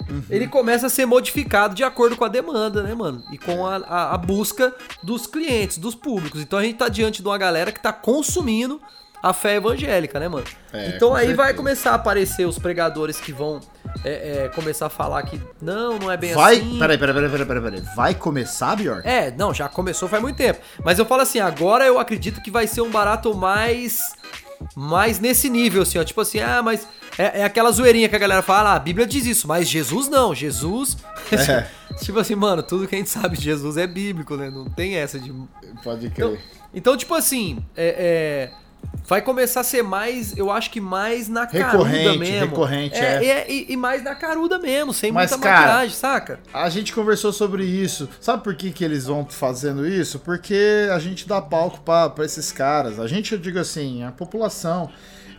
[0.08, 0.22] Uhum.
[0.30, 3.22] Ele começa a ser modificado de acordo com a demanda, né, mano?
[3.32, 6.40] E com a, a, a busca dos clientes, dos públicos.
[6.40, 8.80] Então a gente tá diante de uma galera que tá consumindo
[9.22, 10.46] a fé evangélica, né, mano?
[10.72, 11.36] É, então aí certeza.
[11.36, 13.60] vai começar a aparecer os pregadores que vão
[14.04, 16.78] é, é, começar a falar que não, não é bem vai, assim.
[16.78, 17.80] Peraí, peraí, peraí, peraí, peraí.
[17.96, 19.06] Vai começar, Bjork?
[19.06, 20.60] É, não, já começou faz muito tempo.
[20.84, 24.16] Mas eu falo assim, agora eu acredito que vai ser um barato mais.
[24.74, 26.04] Mais nesse nível, assim, ó.
[26.04, 26.86] Tipo assim, ah, mas.
[27.16, 30.08] É, é aquela zoeirinha que a galera fala, ah, a Bíblia diz isso, mas Jesus
[30.08, 30.34] não.
[30.34, 30.96] Jesus.
[31.30, 31.66] É.
[32.04, 34.50] tipo assim, mano, tudo que a gente sabe de Jesus é bíblico, né?
[34.50, 35.32] Não tem essa de.
[35.82, 36.26] Pode crer.
[36.26, 36.38] Então,
[36.74, 38.67] então tipo assim, é, é
[39.08, 42.46] vai começar a ser mais, eu acho que mais na recorrente, caruda mesmo.
[42.46, 43.24] Recorrente, é.
[43.24, 43.26] é.
[43.26, 46.40] é e, e, mais na caruda mesmo, sem Mas, muita cara, maquiagem, saca?
[46.52, 48.08] A gente conversou sobre isso.
[48.20, 50.18] Sabe por que, que eles vão fazendo isso?
[50.18, 53.00] Porque a gente dá palco para esses caras.
[53.00, 54.90] A gente, eu digo assim, a população.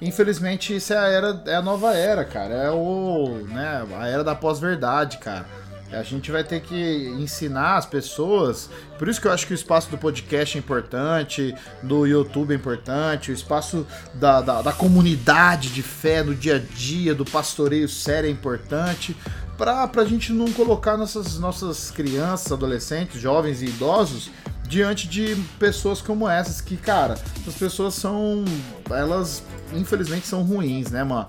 [0.01, 2.53] Infelizmente, isso é a era, é a nova era, cara.
[2.55, 5.45] É o, né, a era da pós-verdade, cara.
[5.91, 8.69] A gente vai ter que ensinar as pessoas.
[8.97, 12.55] Por isso que eu acho que o espaço do podcast é importante, do YouTube é
[12.55, 17.89] importante, o espaço da, da, da comunidade de fé no dia a dia, do pastoreio
[17.89, 19.17] sério é importante.
[19.57, 24.31] Para a gente não colocar nossas, nossas crianças, adolescentes, jovens e idosos
[24.69, 28.45] diante de pessoas como essas que, cara, as pessoas são.
[28.89, 31.27] Elas, infelizmente, são ruins, né, mano?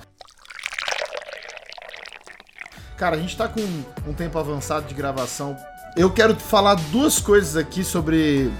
[3.00, 3.62] Cara, a gente tá com
[4.06, 5.56] um tempo avançado de gravação.
[5.96, 8.52] Eu quero falar duas coisas aqui sobre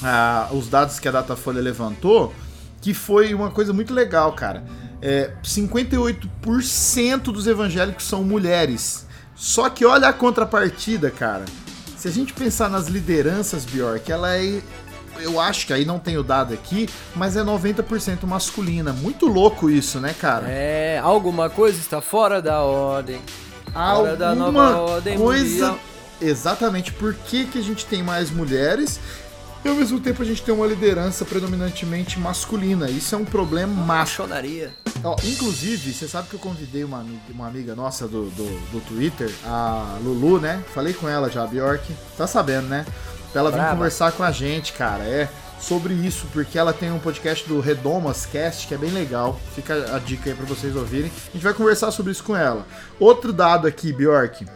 [0.00, 2.32] ah, os dados que a Datafolha levantou,
[2.80, 4.62] que foi uma coisa muito legal, cara.
[5.02, 9.08] É, 58% dos evangélicos são mulheres.
[9.34, 11.44] Só que olha a contrapartida, cara.
[11.96, 14.62] Se a gente pensar nas lideranças, Bjork, ela é.
[15.18, 18.92] Eu acho que aí não tenho dado aqui, mas é 90% masculina.
[18.92, 20.46] Muito louco isso, né, cara?
[20.48, 23.20] É, alguma coisa está fora da ordem
[23.74, 25.78] alguma coisa.
[26.20, 26.92] Exatamente.
[26.92, 29.00] Por que, que a gente tem mais mulheres
[29.62, 32.88] e ao mesmo tempo a gente tem uma liderança predominantemente masculina.
[32.88, 34.72] Isso é um problema machonaria.
[35.04, 39.30] Ó, inclusive, você sabe que eu convidei uma, uma amiga nossa do, do, do, Twitter,
[39.44, 40.62] a Lulu, né?
[40.74, 41.94] Falei com ela já, a Bjork.
[42.16, 42.86] Tá sabendo, né?
[43.32, 43.76] Pra ela vir Brava.
[43.76, 45.04] conversar com a gente, cara.
[45.04, 45.28] É
[45.60, 49.38] sobre isso, porque ela tem um podcast do Redomas Cast, que é bem legal.
[49.54, 51.12] Fica a dica aí pra vocês ouvirem.
[51.28, 52.66] A gente vai conversar sobre isso com ela.
[52.98, 54.46] Outro dado aqui, Bjork.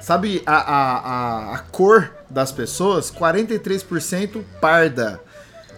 [0.00, 3.10] Sabe a, a, a, a cor das pessoas?
[3.10, 5.20] 43% parda.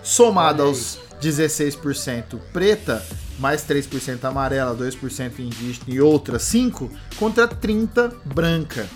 [0.03, 3.05] Somada aos 16% preta,
[3.39, 8.87] mais 3% amarela, 2% indígena e outra 5, contra 30 branca.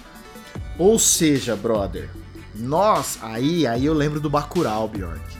[0.78, 2.08] Ou seja, brother,
[2.54, 5.37] nós, aí, aí eu lembro do Bacurau, Bjork.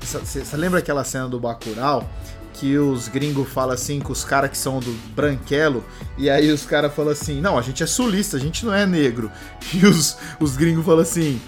[0.00, 2.08] Você lembra aquela cena do Bacurau?
[2.54, 5.84] Que os gringos falam assim com os caras que são do branquelo,
[6.16, 8.86] e aí os caras falam assim: não, a gente é sulista, a gente não é
[8.86, 9.30] negro.
[9.74, 11.40] E os, os gringos falam assim: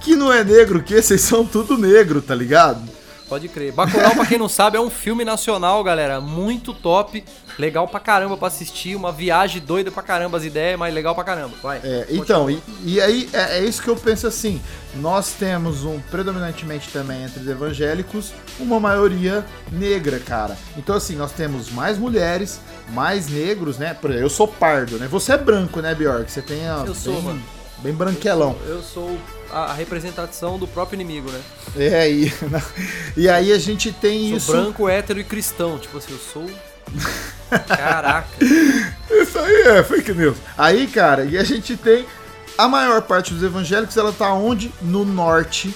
[0.00, 2.89] que não é negro, que vocês são tudo negro, tá ligado?
[3.30, 3.70] Pode crer.
[3.70, 6.20] Bacurau, pra quem não sabe, é um filme nacional, galera.
[6.20, 7.24] Muito top.
[7.56, 8.96] Legal pra caramba pra assistir.
[8.96, 11.54] Uma viagem doida pra caramba as ideias, mas legal pra caramba.
[11.62, 11.80] Vai.
[11.84, 14.60] É, então, e, e, aí é, é, isso que eu penso assim.
[14.96, 20.58] Nós temos um, predominantemente também entre os evangélicos, uma maioria negra, cara.
[20.76, 23.94] Então, assim, nós temos mais mulheres, mais negros, né?
[23.94, 25.06] Por exemplo, eu sou pardo, né?
[25.06, 26.28] Você é branco, né, Bjork?
[26.28, 26.82] Você tem a.
[26.84, 27.59] Eu sou, bem, mano.
[27.82, 28.56] Bem branquelão.
[28.66, 29.18] Eu sou, eu sou
[29.50, 31.40] a, representação do próprio inimigo, né?
[31.76, 32.32] É, e,
[33.16, 34.52] e aí a gente tem sou isso.
[34.52, 35.78] branco, hétero e cristão.
[35.78, 36.50] Tipo assim, eu sou.
[37.66, 38.28] Caraca.
[39.10, 40.36] Isso aí é fake news.
[40.56, 42.06] Aí, cara, e a gente tem.
[42.56, 44.70] A maior parte dos evangélicos, ela tá onde?
[44.82, 45.74] No norte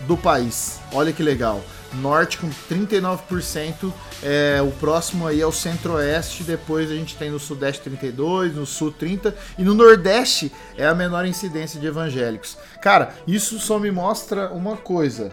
[0.00, 0.80] do país.
[0.92, 1.62] Olha que legal.
[1.94, 7.38] Norte com 39%, é, o próximo aí é o centro-oeste, depois a gente tem no
[7.38, 12.56] sudeste 32, no sul 30 e no nordeste é a menor incidência de evangélicos.
[12.80, 15.32] Cara, isso só me mostra uma coisa.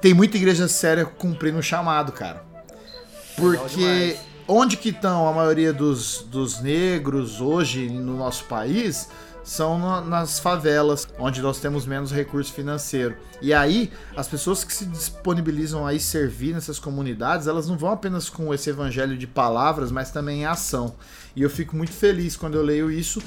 [0.00, 2.44] Tem muita igreja séria cumprindo o chamado, cara.
[3.36, 9.08] Porque onde que estão a maioria dos, dos negros hoje no nosso país?
[9.44, 13.16] São nas favelas, onde nós temos menos recurso financeiro.
[13.40, 17.90] E aí, as pessoas que se disponibilizam a ir servir nessas comunidades, elas não vão
[17.90, 20.94] apenas com esse evangelho de palavras, mas também em ação.
[21.34, 23.22] E eu fico muito feliz quando eu leio isso,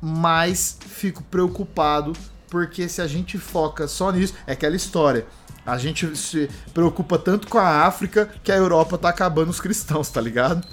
[0.00, 2.12] mas fico preocupado
[2.50, 5.24] porque se a gente foca só nisso, é aquela história.
[5.64, 10.10] A gente se preocupa tanto com a África que a Europa tá acabando os cristãos,
[10.10, 10.66] tá ligado?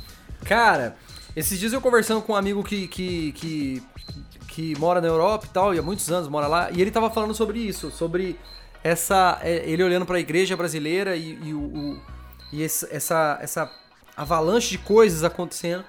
[0.44, 0.98] Cara,
[1.36, 3.84] esses dias eu conversando com um amigo que, que, que
[4.58, 7.12] que mora na Europa e tal, e há muitos anos mora lá, e ele tava
[7.12, 8.40] falando sobre isso, sobre
[8.84, 9.38] essa.
[9.44, 12.02] É, ele olhando para a igreja brasileira e, e, o, o,
[12.52, 13.72] e esse, essa, essa
[14.16, 15.84] avalanche de coisas acontecendo.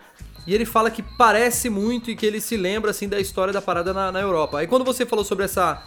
[0.47, 3.63] E ele fala que parece muito e que ele se lembra assim da história da
[3.63, 4.59] parada na, na Europa.
[4.59, 5.83] Aí quando você falou sobre essa,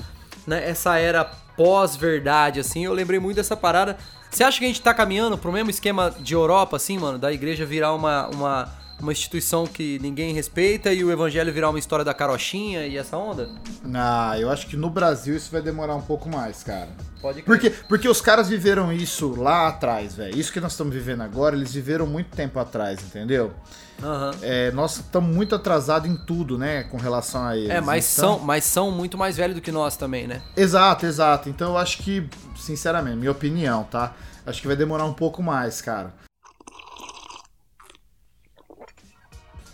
[0.47, 1.23] né, essa era
[1.55, 3.95] pós-verdade, assim, eu lembrei muito dessa parada.
[4.31, 7.19] Você acha que a gente tá caminhando pro mesmo esquema de Europa, assim, mano?
[7.19, 11.79] Da igreja virar uma, uma uma instituição que ninguém respeita e o evangelho virar uma
[11.79, 13.49] história da carochinha e essa onda?
[13.93, 16.89] Ah, eu acho que no Brasil isso vai demorar um pouco mais, cara.
[17.21, 17.45] Pode crer.
[17.45, 20.37] Porque, porque os caras viveram isso lá atrás, velho.
[20.37, 23.53] Isso que nós estamos vivendo agora, eles viveram muito tempo atrás, entendeu?
[24.01, 24.31] Uhum.
[24.41, 27.69] É, nós estamos muito atrasados em tudo, né, com relação a eles.
[27.69, 28.37] É, mas, então...
[28.37, 30.41] são, mas são muito mais velhos do que nós também, né?
[30.57, 31.49] Exato, exato.
[31.49, 34.13] Então eu acho que, sinceramente, minha opinião, tá?
[34.45, 36.11] Acho que vai demorar um pouco mais, cara.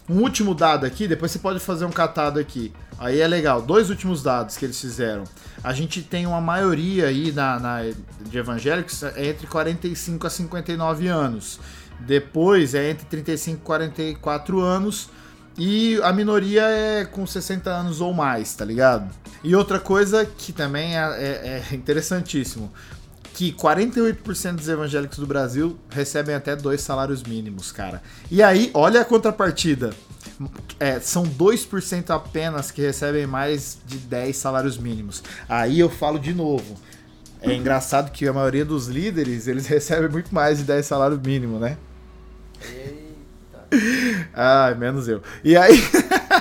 [0.09, 2.71] Um último dado aqui, depois você pode fazer um catado aqui.
[2.97, 3.61] Aí é legal.
[3.61, 5.25] Dois últimos dados que eles fizeram.
[5.63, 7.79] A gente tem uma maioria aí na, na
[8.21, 11.59] de evangélicos é entre 45 a 59 anos.
[11.99, 15.09] Depois é entre 35 e 44 anos.
[15.57, 19.11] E a minoria é com 60 anos ou mais, tá ligado?
[19.43, 22.71] E outra coisa que também é, é, é interessantíssimo
[23.37, 28.01] que 48% dos evangélicos do Brasil recebem até dois salários mínimos, cara.
[28.31, 29.91] E aí, olha a contrapartida.
[30.79, 35.21] É, são 2% apenas que recebem mais de 10 salários mínimos.
[35.47, 36.79] Aí eu falo de novo.
[37.39, 41.61] É engraçado que a maioria dos líderes, eles recebem muito mais de 10 salários mínimos,
[41.61, 41.77] né?
[42.59, 43.67] Eita.
[44.33, 45.21] Ai, menos eu.
[45.43, 45.79] E aí,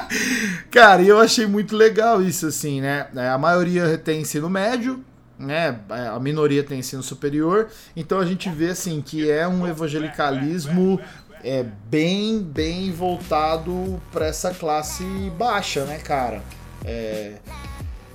[0.72, 3.06] cara, eu achei muito legal isso, assim, né?
[3.14, 5.04] É, a maioria tem ensino médio,
[5.38, 11.00] né, a minoria tem ensino superior, então a gente vê assim que é um evangelicalismo
[11.44, 15.04] é bem bem voltado para essa classe
[15.38, 16.42] baixa, né, cara?
[16.84, 17.34] É...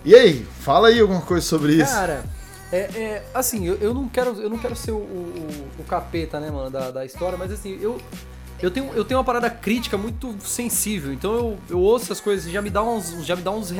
[0.03, 1.93] E aí, fala aí alguma coisa sobre isso.
[1.93, 2.23] Cara,
[2.71, 6.39] é, é assim, eu, eu, não quero eu não quero ser o, o, o capeta,
[6.39, 7.99] né, mano, da, da história, mas assim, eu
[8.61, 12.45] eu tenho, eu tenho uma parada crítica muito sensível, então eu, eu ouço as coisas
[12.45, 13.71] e já me dá uns, já me dá uns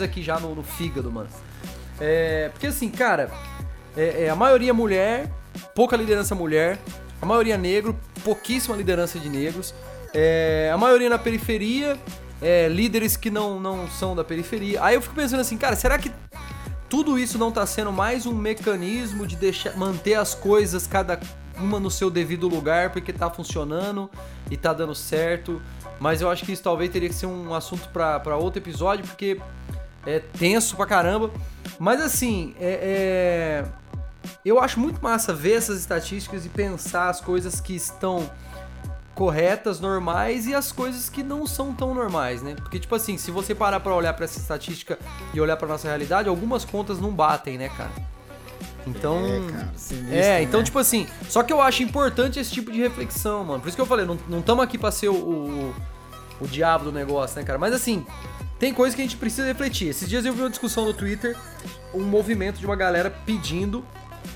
[0.00, 1.28] aqui já no, no fígado, mano.
[2.04, 3.30] É, porque assim, cara,
[3.96, 5.30] é, é, a maioria mulher,
[5.72, 6.76] pouca liderança mulher,
[7.20, 9.72] a maioria negro, pouquíssima liderança de negros,
[10.12, 11.96] é, a maioria na periferia,
[12.42, 14.82] é, líderes que não, não são da periferia.
[14.82, 16.10] Aí eu fico pensando assim, cara, será que
[16.88, 21.20] tudo isso não está sendo mais um mecanismo de deixar, manter as coisas cada
[21.56, 24.10] uma no seu devido lugar porque tá funcionando
[24.50, 25.62] e tá dando certo?
[26.00, 29.40] Mas eu acho que isso talvez teria que ser um assunto para outro episódio, porque
[30.06, 31.30] é tenso pra caramba.
[31.78, 33.64] Mas assim, é, é,
[34.44, 38.30] eu acho muito massa ver essas estatísticas e pensar as coisas que estão
[39.14, 42.54] corretas, normais e as coisas que não são tão normais, né?
[42.54, 44.98] Porque tipo assim, se você parar para olhar para essa estatística
[45.34, 47.90] e olhar para nossa realidade, algumas contas não batem, né, cara?
[48.86, 50.64] Então, é, cara, sinistro, é então né?
[50.64, 53.60] tipo assim, só que eu acho importante esse tipo de reflexão, mano.
[53.60, 55.74] Por isso que eu falei, não estamos aqui para ser o, o,
[56.40, 57.58] o diabo do negócio, né, cara?
[57.58, 58.04] Mas assim,
[58.62, 59.88] tem coisas que a gente precisa refletir.
[59.88, 61.36] Esses dias eu vi uma discussão no Twitter,
[61.92, 63.84] um movimento de uma galera pedindo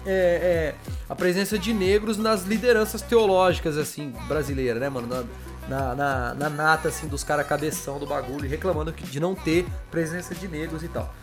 [0.04, 5.06] é, é, a presença de negros nas lideranças teológicas, assim, brasileiras, né, mano?
[5.06, 5.24] Na,
[5.68, 10.34] na, na, na nata, assim, dos caras cabeção do bagulho, reclamando de não ter presença
[10.34, 11.14] de negros e tal.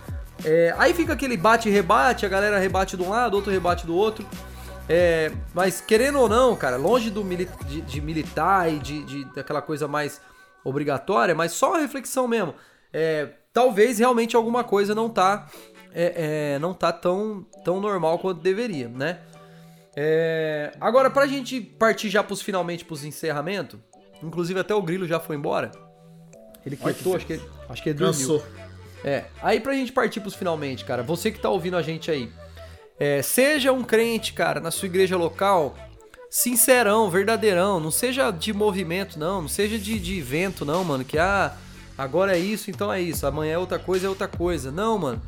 [0.45, 3.85] É, aí fica aquele bate e rebate, a galera rebate de um lado, outro rebate
[3.85, 4.25] do outro.
[4.87, 9.25] É, mas querendo ou não, cara, longe do mili de, de, militar e de, de,
[9.35, 10.21] daquela coisa mais
[10.63, 12.55] obrigatória, mas só uma reflexão mesmo
[12.93, 15.49] é, talvez realmente alguma coisa não tá,
[15.93, 19.19] é, é, não tá tão, tão normal quanto deveria, né?
[19.95, 23.79] É, agora, pra gente partir já pros finalmente pros encerramento,
[24.21, 25.71] inclusive até o Grilo já foi embora.
[26.65, 28.19] Ele quietou, acho que, acho que ele dormiu.
[28.19, 28.43] Cansou.
[29.03, 32.31] É, aí pra gente partir pros finalmente, cara, você que tá ouvindo a gente aí,
[32.99, 35.75] É, seja um crente, cara, na sua igreja local,
[36.29, 37.79] sincerão, verdadeirão.
[37.79, 39.41] Não seja de movimento, não.
[39.41, 41.03] Não seja de, de evento, não, mano.
[41.03, 41.55] Que ah,
[41.97, 43.25] agora é isso, então é isso.
[43.25, 44.71] Amanhã é outra coisa, é outra coisa.
[44.71, 45.21] Não, mano.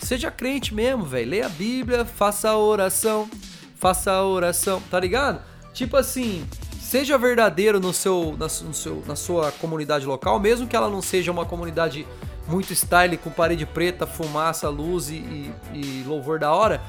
[0.00, 1.30] Seja crente mesmo, velho.
[1.30, 3.28] Leia a Bíblia, faça a oração.
[3.76, 5.42] Faça a oração, tá ligado?
[5.72, 6.46] Tipo assim,
[6.80, 11.02] seja verdadeiro no seu, na, no seu, na sua comunidade local, mesmo que ela não
[11.02, 12.06] seja uma comunidade
[12.46, 16.80] muito style, com parede preta, fumaça, luz e, e, e louvor da hora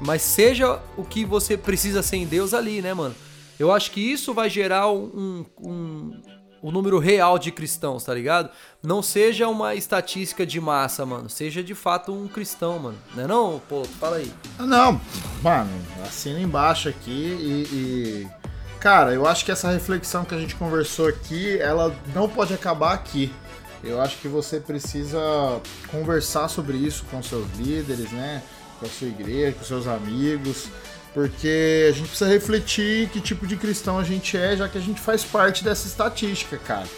[0.00, 3.14] mas seja o que você precisa ser em Deus ali, né, mano?
[3.58, 6.20] Eu acho que isso vai gerar um, um,
[6.64, 8.48] um número real de cristãos, tá ligado?
[8.82, 11.28] Não seja uma estatística de massa, mano.
[11.28, 12.96] Seja de fato um cristão, mano.
[13.14, 13.84] Não é não, pô?
[13.84, 14.32] Fala aí.
[14.58, 14.98] Não,
[15.42, 15.70] mano,
[16.02, 18.28] assina embaixo aqui e, e...
[18.80, 22.94] Cara, eu acho que essa reflexão que a gente conversou aqui, ela não pode acabar
[22.94, 23.30] aqui.
[23.82, 25.20] Eu acho que você precisa
[25.90, 28.42] conversar sobre isso com seus líderes, né?
[28.78, 30.68] com a sua igreja, com seus amigos,
[31.14, 34.80] porque a gente precisa refletir que tipo de cristão a gente é, já que a
[34.80, 36.88] gente faz parte dessa estatística, cara.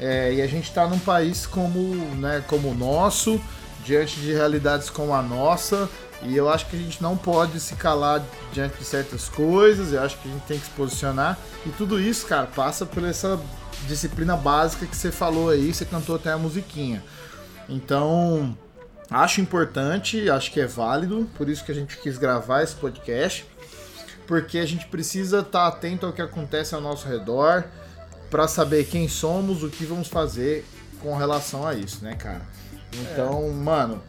[0.00, 3.40] É, e a gente está num país como, né, como o nosso,
[3.84, 5.88] diante de realidades como a nossa,
[6.22, 8.20] e eu acho que a gente não pode se calar
[8.52, 12.00] diante de certas coisas, eu acho que a gente tem que se posicionar, e tudo
[12.00, 13.40] isso, cara, passa por essa
[13.86, 17.02] disciplina básica que você falou aí, você cantou até a musiquinha.
[17.68, 18.56] Então,
[19.12, 23.46] Acho importante, acho que é válido, por isso que a gente quis gravar esse podcast,
[24.32, 27.64] porque a gente precisa estar atento ao que acontece ao nosso redor
[28.30, 30.64] para saber quem somos, o que vamos fazer
[31.02, 32.40] com relação a isso, né, cara?
[32.94, 33.50] Então, é.
[33.50, 34.02] mano,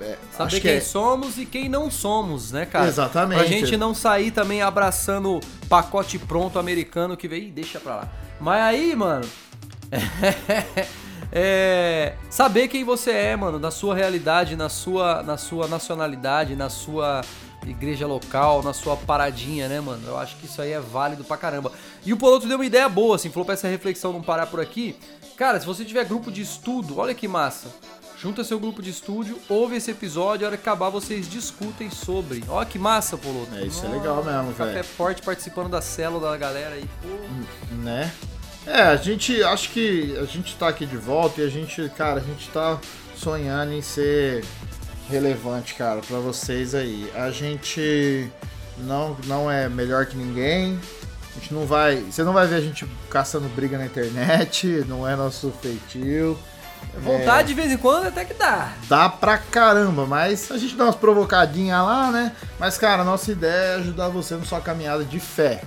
[0.00, 0.80] é, Saber quem é...
[0.80, 2.86] somos e quem não somos, né, cara?
[2.86, 3.38] Exatamente.
[3.40, 8.08] Pra gente não sair também abraçando pacote pronto americano que veio, deixa pra lá.
[8.40, 9.26] Mas aí, mano.
[11.32, 16.70] é, saber quem você é, mano, na sua realidade, na sua, na sua nacionalidade, na
[16.70, 17.22] sua
[17.66, 20.02] igreja local, na sua paradinha, né, mano?
[20.06, 21.72] Eu acho que isso aí é válido pra caramba.
[22.04, 24.60] E o Poloto deu uma ideia boa, assim, falou pra essa reflexão não parar por
[24.60, 24.96] aqui.
[25.36, 27.68] Cara, se você tiver grupo de estudo, olha que massa.
[28.18, 32.44] Junta seu grupo de estúdio, ouve esse episódio, a hora que acabar vocês discutem sobre.
[32.48, 33.52] Olha que massa, Poloto.
[33.54, 34.56] É, isso é legal mesmo, velho.
[34.70, 36.88] Café forte participando da célula da galera aí.
[37.02, 37.74] Pô.
[37.82, 38.12] Né?
[38.64, 42.20] É, a gente acho que a gente tá aqui de volta e a gente, cara,
[42.20, 42.78] a gente tá
[43.16, 44.44] sonhando em ser
[45.08, 47.10] relevante, cara, para vocês aí.
[47.14, 48.30] A gente
[48.78, 50.78] não não é melhor que ninguém.
[51.30, 55.08] A gente não vai, você não vai ver a gente caçando briga na internet, não
[55.08, 56.38] é nosso feitio.
[56.98, 58.72] Vontade é, de vez em quando até que dá.
[58.88, 62.32] Dá pra caramba, mas a gente dá umas provocadinhas lá, né?
[62.58, 65.62] Mas, cara, nossa ideia é ajudar você na sua caminhada de fé.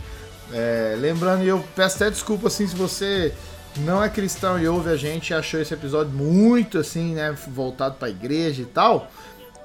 [0.54, 3.34] É, lembrando, e eu peço até desculpa assim se você
[3.80, 8.07] não é cristão e ouve a gente achou esse episódio muito assim, né, voltado para
[8.07, 9.09] a igreja e tal.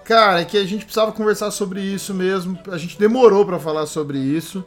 [0.04, 2.58] Cara, é que a gente precisava conversar sobre isso mesmo.
[2.70, 4.64] A gente demorou para falar sobre isso.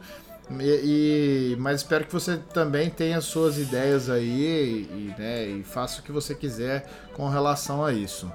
[0.60, 6.00] E, e, mas espero que você também tenha suas ideias aí e, né, e faça
[6.00, 8.30] o que você quiser com relação a isso.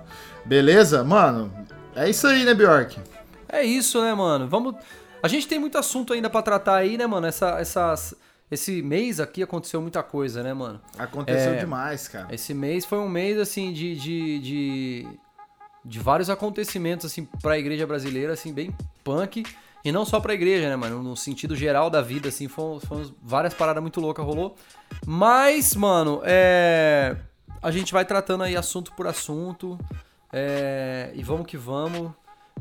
[0.45, 1.03] Beleza?
[1.03, 1.51] Mano,
[1.95, 2.99] é isso aí, né, Bjork?
[3.47, 4.47] É isso, né, mano?
[4.47, 4.76] Vamos
[5.22, 7.28] a gente tem muito assunto ainda para tratar aí, né, mano?
[7.28, 8.16] Essa, essas,
[8.52, 10.82] esse mês aqui aconteceu muita coisa, né, mano?
[10.97, 12.34] Aconteceu é, demais, cara.
[12.34, 15.08] Esse mês foi um mês, assim, de, de, de,
[15.86, 19.43] de vários acontecimentos, assim, pra igreja brasileira, assim, bem punk.
[19.84, 21.02] E não só pra igreja, né, mano?
[21.04, 24.56] No sentido geral da vida, assim, foram, foram várias paradas muito loucas rolou.
[25.06, 27.16] Mas, mano, é...
[27.62, 29.78] A gente vai tratando aí assunto por assunto.
[30.34, 31.12] É...
[31.14, 32.12] E vamos que vamos.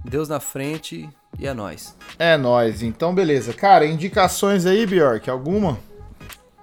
[0.04, 1.96] Deus na frente e é nós.
[2.18, 2.82] É nós.
[2.82, 3.52] Então, beleza.
[3.52, 5.78] Cara, indicações aí, Bjork, alguma?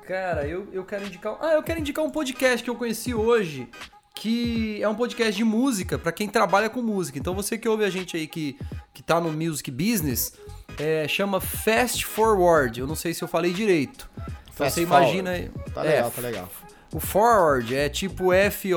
[0.07, 1.37] Cara, eu, eu quero indicar.
[1.41, 3.67] Ah, eu quero indicar um podcast que eu conheci hoje.
[4.13, 7.19] Que é um podcast de música para quem trabalha com música.
[7.19, 8.57] Então você que ouve a gente aí que,
[8.93, 10.33] que tá no music business,
[10.79, 12.79] é, chama Fast Forward.
[12.79, 14.09] Eu não sei se eu falei direito.
[14.53, 15.51] Então você imagina aí.
[15.73, 16.49] Tá legal, é, tá legal.
[16.93, 18.75] O forward é tipo F-O-R-W-A-R-D.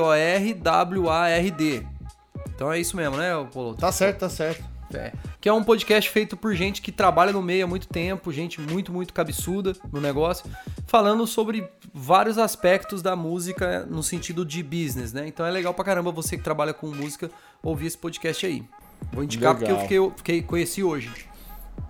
[2.59, 3.73] Então é isso mesmo, né, Polo?
[3.73, 4.61] Tá certo, tá certo.
[4.93, 5.13] É.
[5.39, 8.59] Que é um podcast feito por gente que trabalha no meio há muito tempo, gente
[8.59, 10.51] muito, muito cabeçuda no negócio,
[10.85, 15.25] falando sobre vários aspectos da música no sentido de business, né?
[15.25, 17.31] Então é legal pra caramba você que trabalha com música
[17.63, 18.61] ouvir esse podcast aí.
[19.13, 19.59] Vou indicar legal.
[19.59, 21.09] porque eu fiquei, eu fiquei, conheci hoje.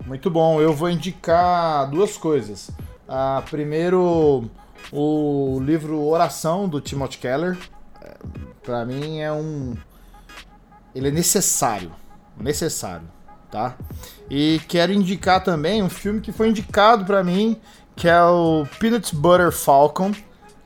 [0.06, 2.70] Muito bom, eu vou indicar duas coisas.
[3.08, 4.48] Ah, primeiro,
[4.92, 7.58] o livro Oração do Timothy Keller.
[8.00, 8.14] É,
[8.62, 9.74] para mim é um.
[10.94, 11.92] Ele é necessário
[12.40, 13.06] necessário,
[13.50, 13.76] tá?
[14.28, 17.56] E quero indicar também um filme que foi indicado para mim,
[17.94, 20.12] que é o Peanut Butter Falcon.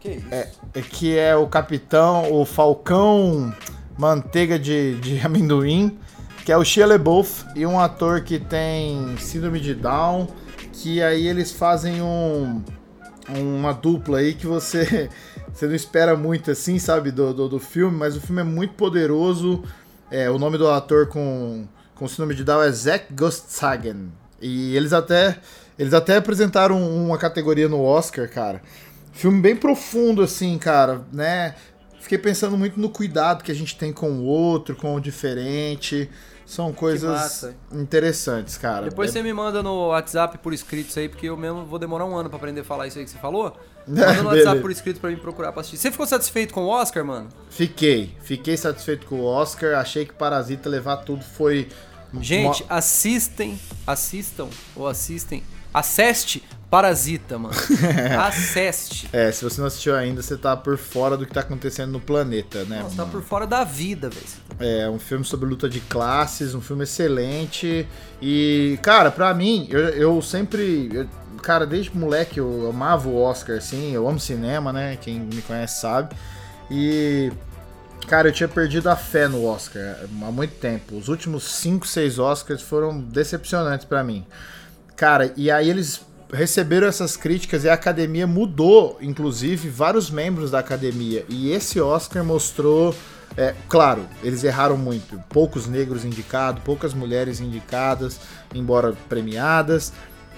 [0.00, 0.26] Que isso?
[0.30, 3.54] É, é, que é o capitão, o Falcão
[3.98, 5.98] Manteiga de, de Amendoim.
[6.44, 10.28] que é o Shia LaBeouf e um ator que tem síndrome de Down,
[10.72, 12.62] que aí eles fazem um
[13.26, 15.08] uma dupla aí que você
[15.50, 18.74] você não espera muito assim, sabe, do, do, do filme, mas o filme é muito
[18.74, 19.62] poderoso.
[20.10, 24.12] É, o nome do ator com, com síndrome de Down é Zack Gostsagen.
[24.40, 25.38] E eles até
[25.78, 28.62] eles até apresentaram uma categoria no Oscar, cara.
[29.12, 31.54] Filme bem profundo assim, cara, né?
[32.00, 36.08] Fiquei pensando muito no cuidado que a gente tem com o outro, com o diferente.
[36.46, 38.88] São coisas interessantes, cara.
[38.88, 39.12] Depois é...
[39.14, 42.16] você me manda no WhatsApp por escrito isso aí, porque eu mesmo vou demorar um
[42.16, 43.56] ano para aprender a falar isso aí que você falou.
[43.86, 45.76] Manda no WhatsApp por escrito para mim procurar pra assistir.
[45.76, 47.28] Você ficou satisfeito com o Oscar, mano?
[47.50, 48.16] Fiquei.
[48.22, 49.78] Fiquei satisfeito com o Oscar.
[49.78, 51.68] Achei que Parasita levar tudo foi.
[52.20, 55.42] Gente, assistem, assistam ou assistem.
[55.72, 57.54] Aceste Parasita, mano.
[58.20, 59.08] Aceste.
[59.12, 62.00] É, se você não assistiu ainda, você tá por fora do que tá acontecendo no
[62.00, 62.82] planeta, né?
[62.82, 64.26] Você tá por fora da vida, velho.
[64.58, 67.86] É, um filme sobre luta de classes, um filme excelente.
[68.20, 70.90] E, cara, pra mim, eu, eu sempre.
[70.92, 71.08] Eu,
[71.42, 73.92] cara, desde moleque eu amava o Oscar, assim.
[73.92, 74.96] Eu amo cinema, né?
[75.00, 76.14] Quem me conhece sabe.
[76.70, 77.30] E.
[78.08, 80.96] Cara, eu tinha perdido a fé no Oscar há muito tempo.
[80.96, 84.26] Os últimos 5, 6 Oscars foram decepcionantes para mim.
[84.94, 86.02] Cara, e aí eles
[86.32, 91.24] receberam essas críticas e a academia mudou, inclusive, vários membros da academia.
[91.28, 92.94] E esse Oscar mostrou.
[93.36, 95.18] É, claro, eles erraram muito.
[95.28, 98.20] Poucos negros indicados, poucas mulheres indicadas,
[98.54, 99.92] embora premiadas.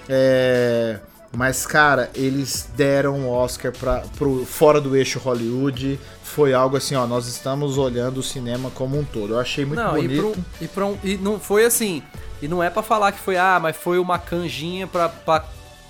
[0.09, 0.99] É,
[1.35, 5.99] mas, cara, eles deram o Oscar pra, pro fora do eixo Hollywood.
[6.23, 9.33] Foi algo assim, ó, nós estamos olhando o cinema como um todo.
[9.33, 10.35] Eu achei muito não, bonito.
[10.59, 12.01] E, pro, e, pro, e não foi assim.
[12.41, 15.45] E não é para falar que foi, ah, mas foi uma canjinha pra, pra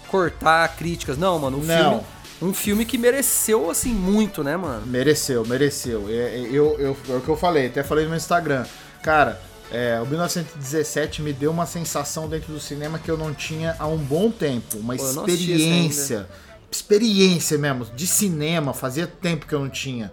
[0.08, 1.18] cortar críticas.
[1.18, 1.90] Não, mano, um não.
[1.90, 2.18] filme.
[2.40, 4.86] Um filme que mereceu, assim, muito, né, mano?
[4.86, 6.08] Mereceu, mereceu.
[6.08, 8.64] Eu, eu, eu, é o que eu falei, até falei no meu Instagram.
[9.02, 9.42] Cara,
[9.72, 13.88] é, o 1917 me deu uma sensação dentro do cinema que eu não tinha há
[13.88, 14.78] um bom tempo.
[14.78, 16.28] Uma Pô, experiência.
[16.72, 18.74] Experiência mesmo, de cinema.
[18.74, 20.12] Fazia tempo que eu não tinha.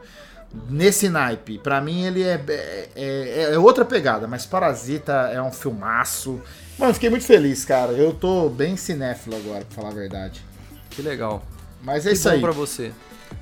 [0.71, 1.59] Nesse naipe.
[1.59, 6.41] Pra mim, ele é, é, é, é outra pegada, mas Parasita é um filmaço.
[6.79, 7.93] Mano, fiquei muito feliz, cara.
[7.93, 10.43] Eu tô bem cinéfilo agora, pra falar a verdade.
[10.91, 11.45] Que legal.
[11.83, 12.41] Mas é que isso aí.
[12.41, 12.93] pra você.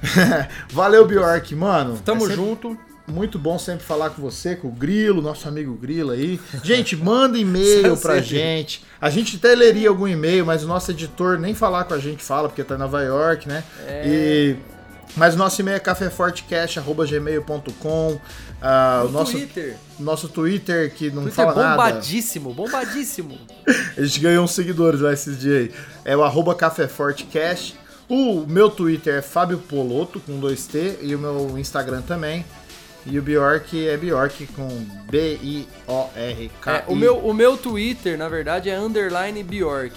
[0.70, 1.98] Valeu, Bjork, mano.
[2.04, 2.76] Tamo é junto.
[3.06, 6.40] Muito bom sempre falar com você, com o Grilo, nosso amigo Grilo aí.
[6.62, 8.84] Gente, manda e-mail pra gente.
[9.00, 12.22] A gente até leria algum e-mail, mas o nosso editor nem falar com a gente
[12.22, 13.64] fala, porque tá em Nova York, né?
[13.86, 14.02] É...
[14.06, 14.56] E
[15.16, 18.12] mas o nosso e-mail é cafefortecast.gmail.com.
[18.12, 18.20] Uh,
[19.06, 19.76] o nosso Twitter.
[19.98, 22.56] Nosso Twitter, que não Twitter fala bombadíssimo, nada.
[22.56, 23.66] Bombadíssimo, bombadíssimo.
[23.96, 25.72] A gente ganhou uns seguidores lá esses dias aí.
[26.04, 27.76] É o arroba cafefortecast.
[28.08, 32.44] O meu Twitter é Fábio Poloto, com dois T, e o meu Instagram também.
[33.04, 34.68] E o Bjork é Bjork com
[35.10, 36.72] B-I-O-R-K.
[36.72, 39.96] É, o, meu, o meu Twitter, na verdade, é underline Bjork.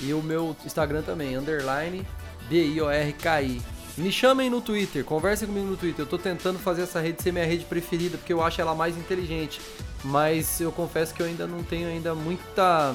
[0.00, 2.06] E o meu Instagram também, underline
[2.48, 3.60] B-I-O-R-K-I.
[3.96, 6.04] Me chamem no Twitter, conversem comigo no Twitter.
[6.04, 8.96] Eu tô tentando fazer essa rede ser minha rede preferida, porque eu acho ela mais
[8.96, 9.60] inteligente.
[10.02, 12.94] Mas eu confesso que eu ainda não tenho ainda muita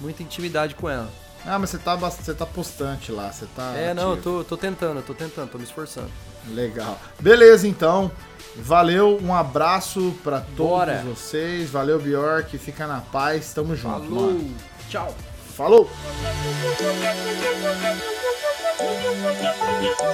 [0.00, 1.10] muita intimidade com ela.
[1.44, 3.74] Ah, mas você tá, você tá postante lá, você tá.
[3.76, 3.94] É, ativo.
[4.00, 6.10] não, eu tô, tô tentando, eu tô tentando, tô me esforçando.
[6.48, 6.98] Legal.
[7.20, 8.10] Beleza, então.
[8.56, 11.02] Valeu, um abraço para todos Bora.
[11.06, 11.70] vocês.
[11.70, 12.56] Valeu, Bjork.
[12.58, 13.52] Fica na paz.
[13.54, 14.00] Tamo junto.
[14.00, 14.32] Falou.
[14.32, 14.54] Mano.
[14.88, 15.14] Tchau.
[15.56, 15.90] Falou.
[19.82, 20.12] Cri, cri,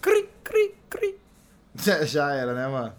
[0.00, 0.29] cri.
[0.29, 0.29] Já,
[2.06, 2.92] já era, né, mano?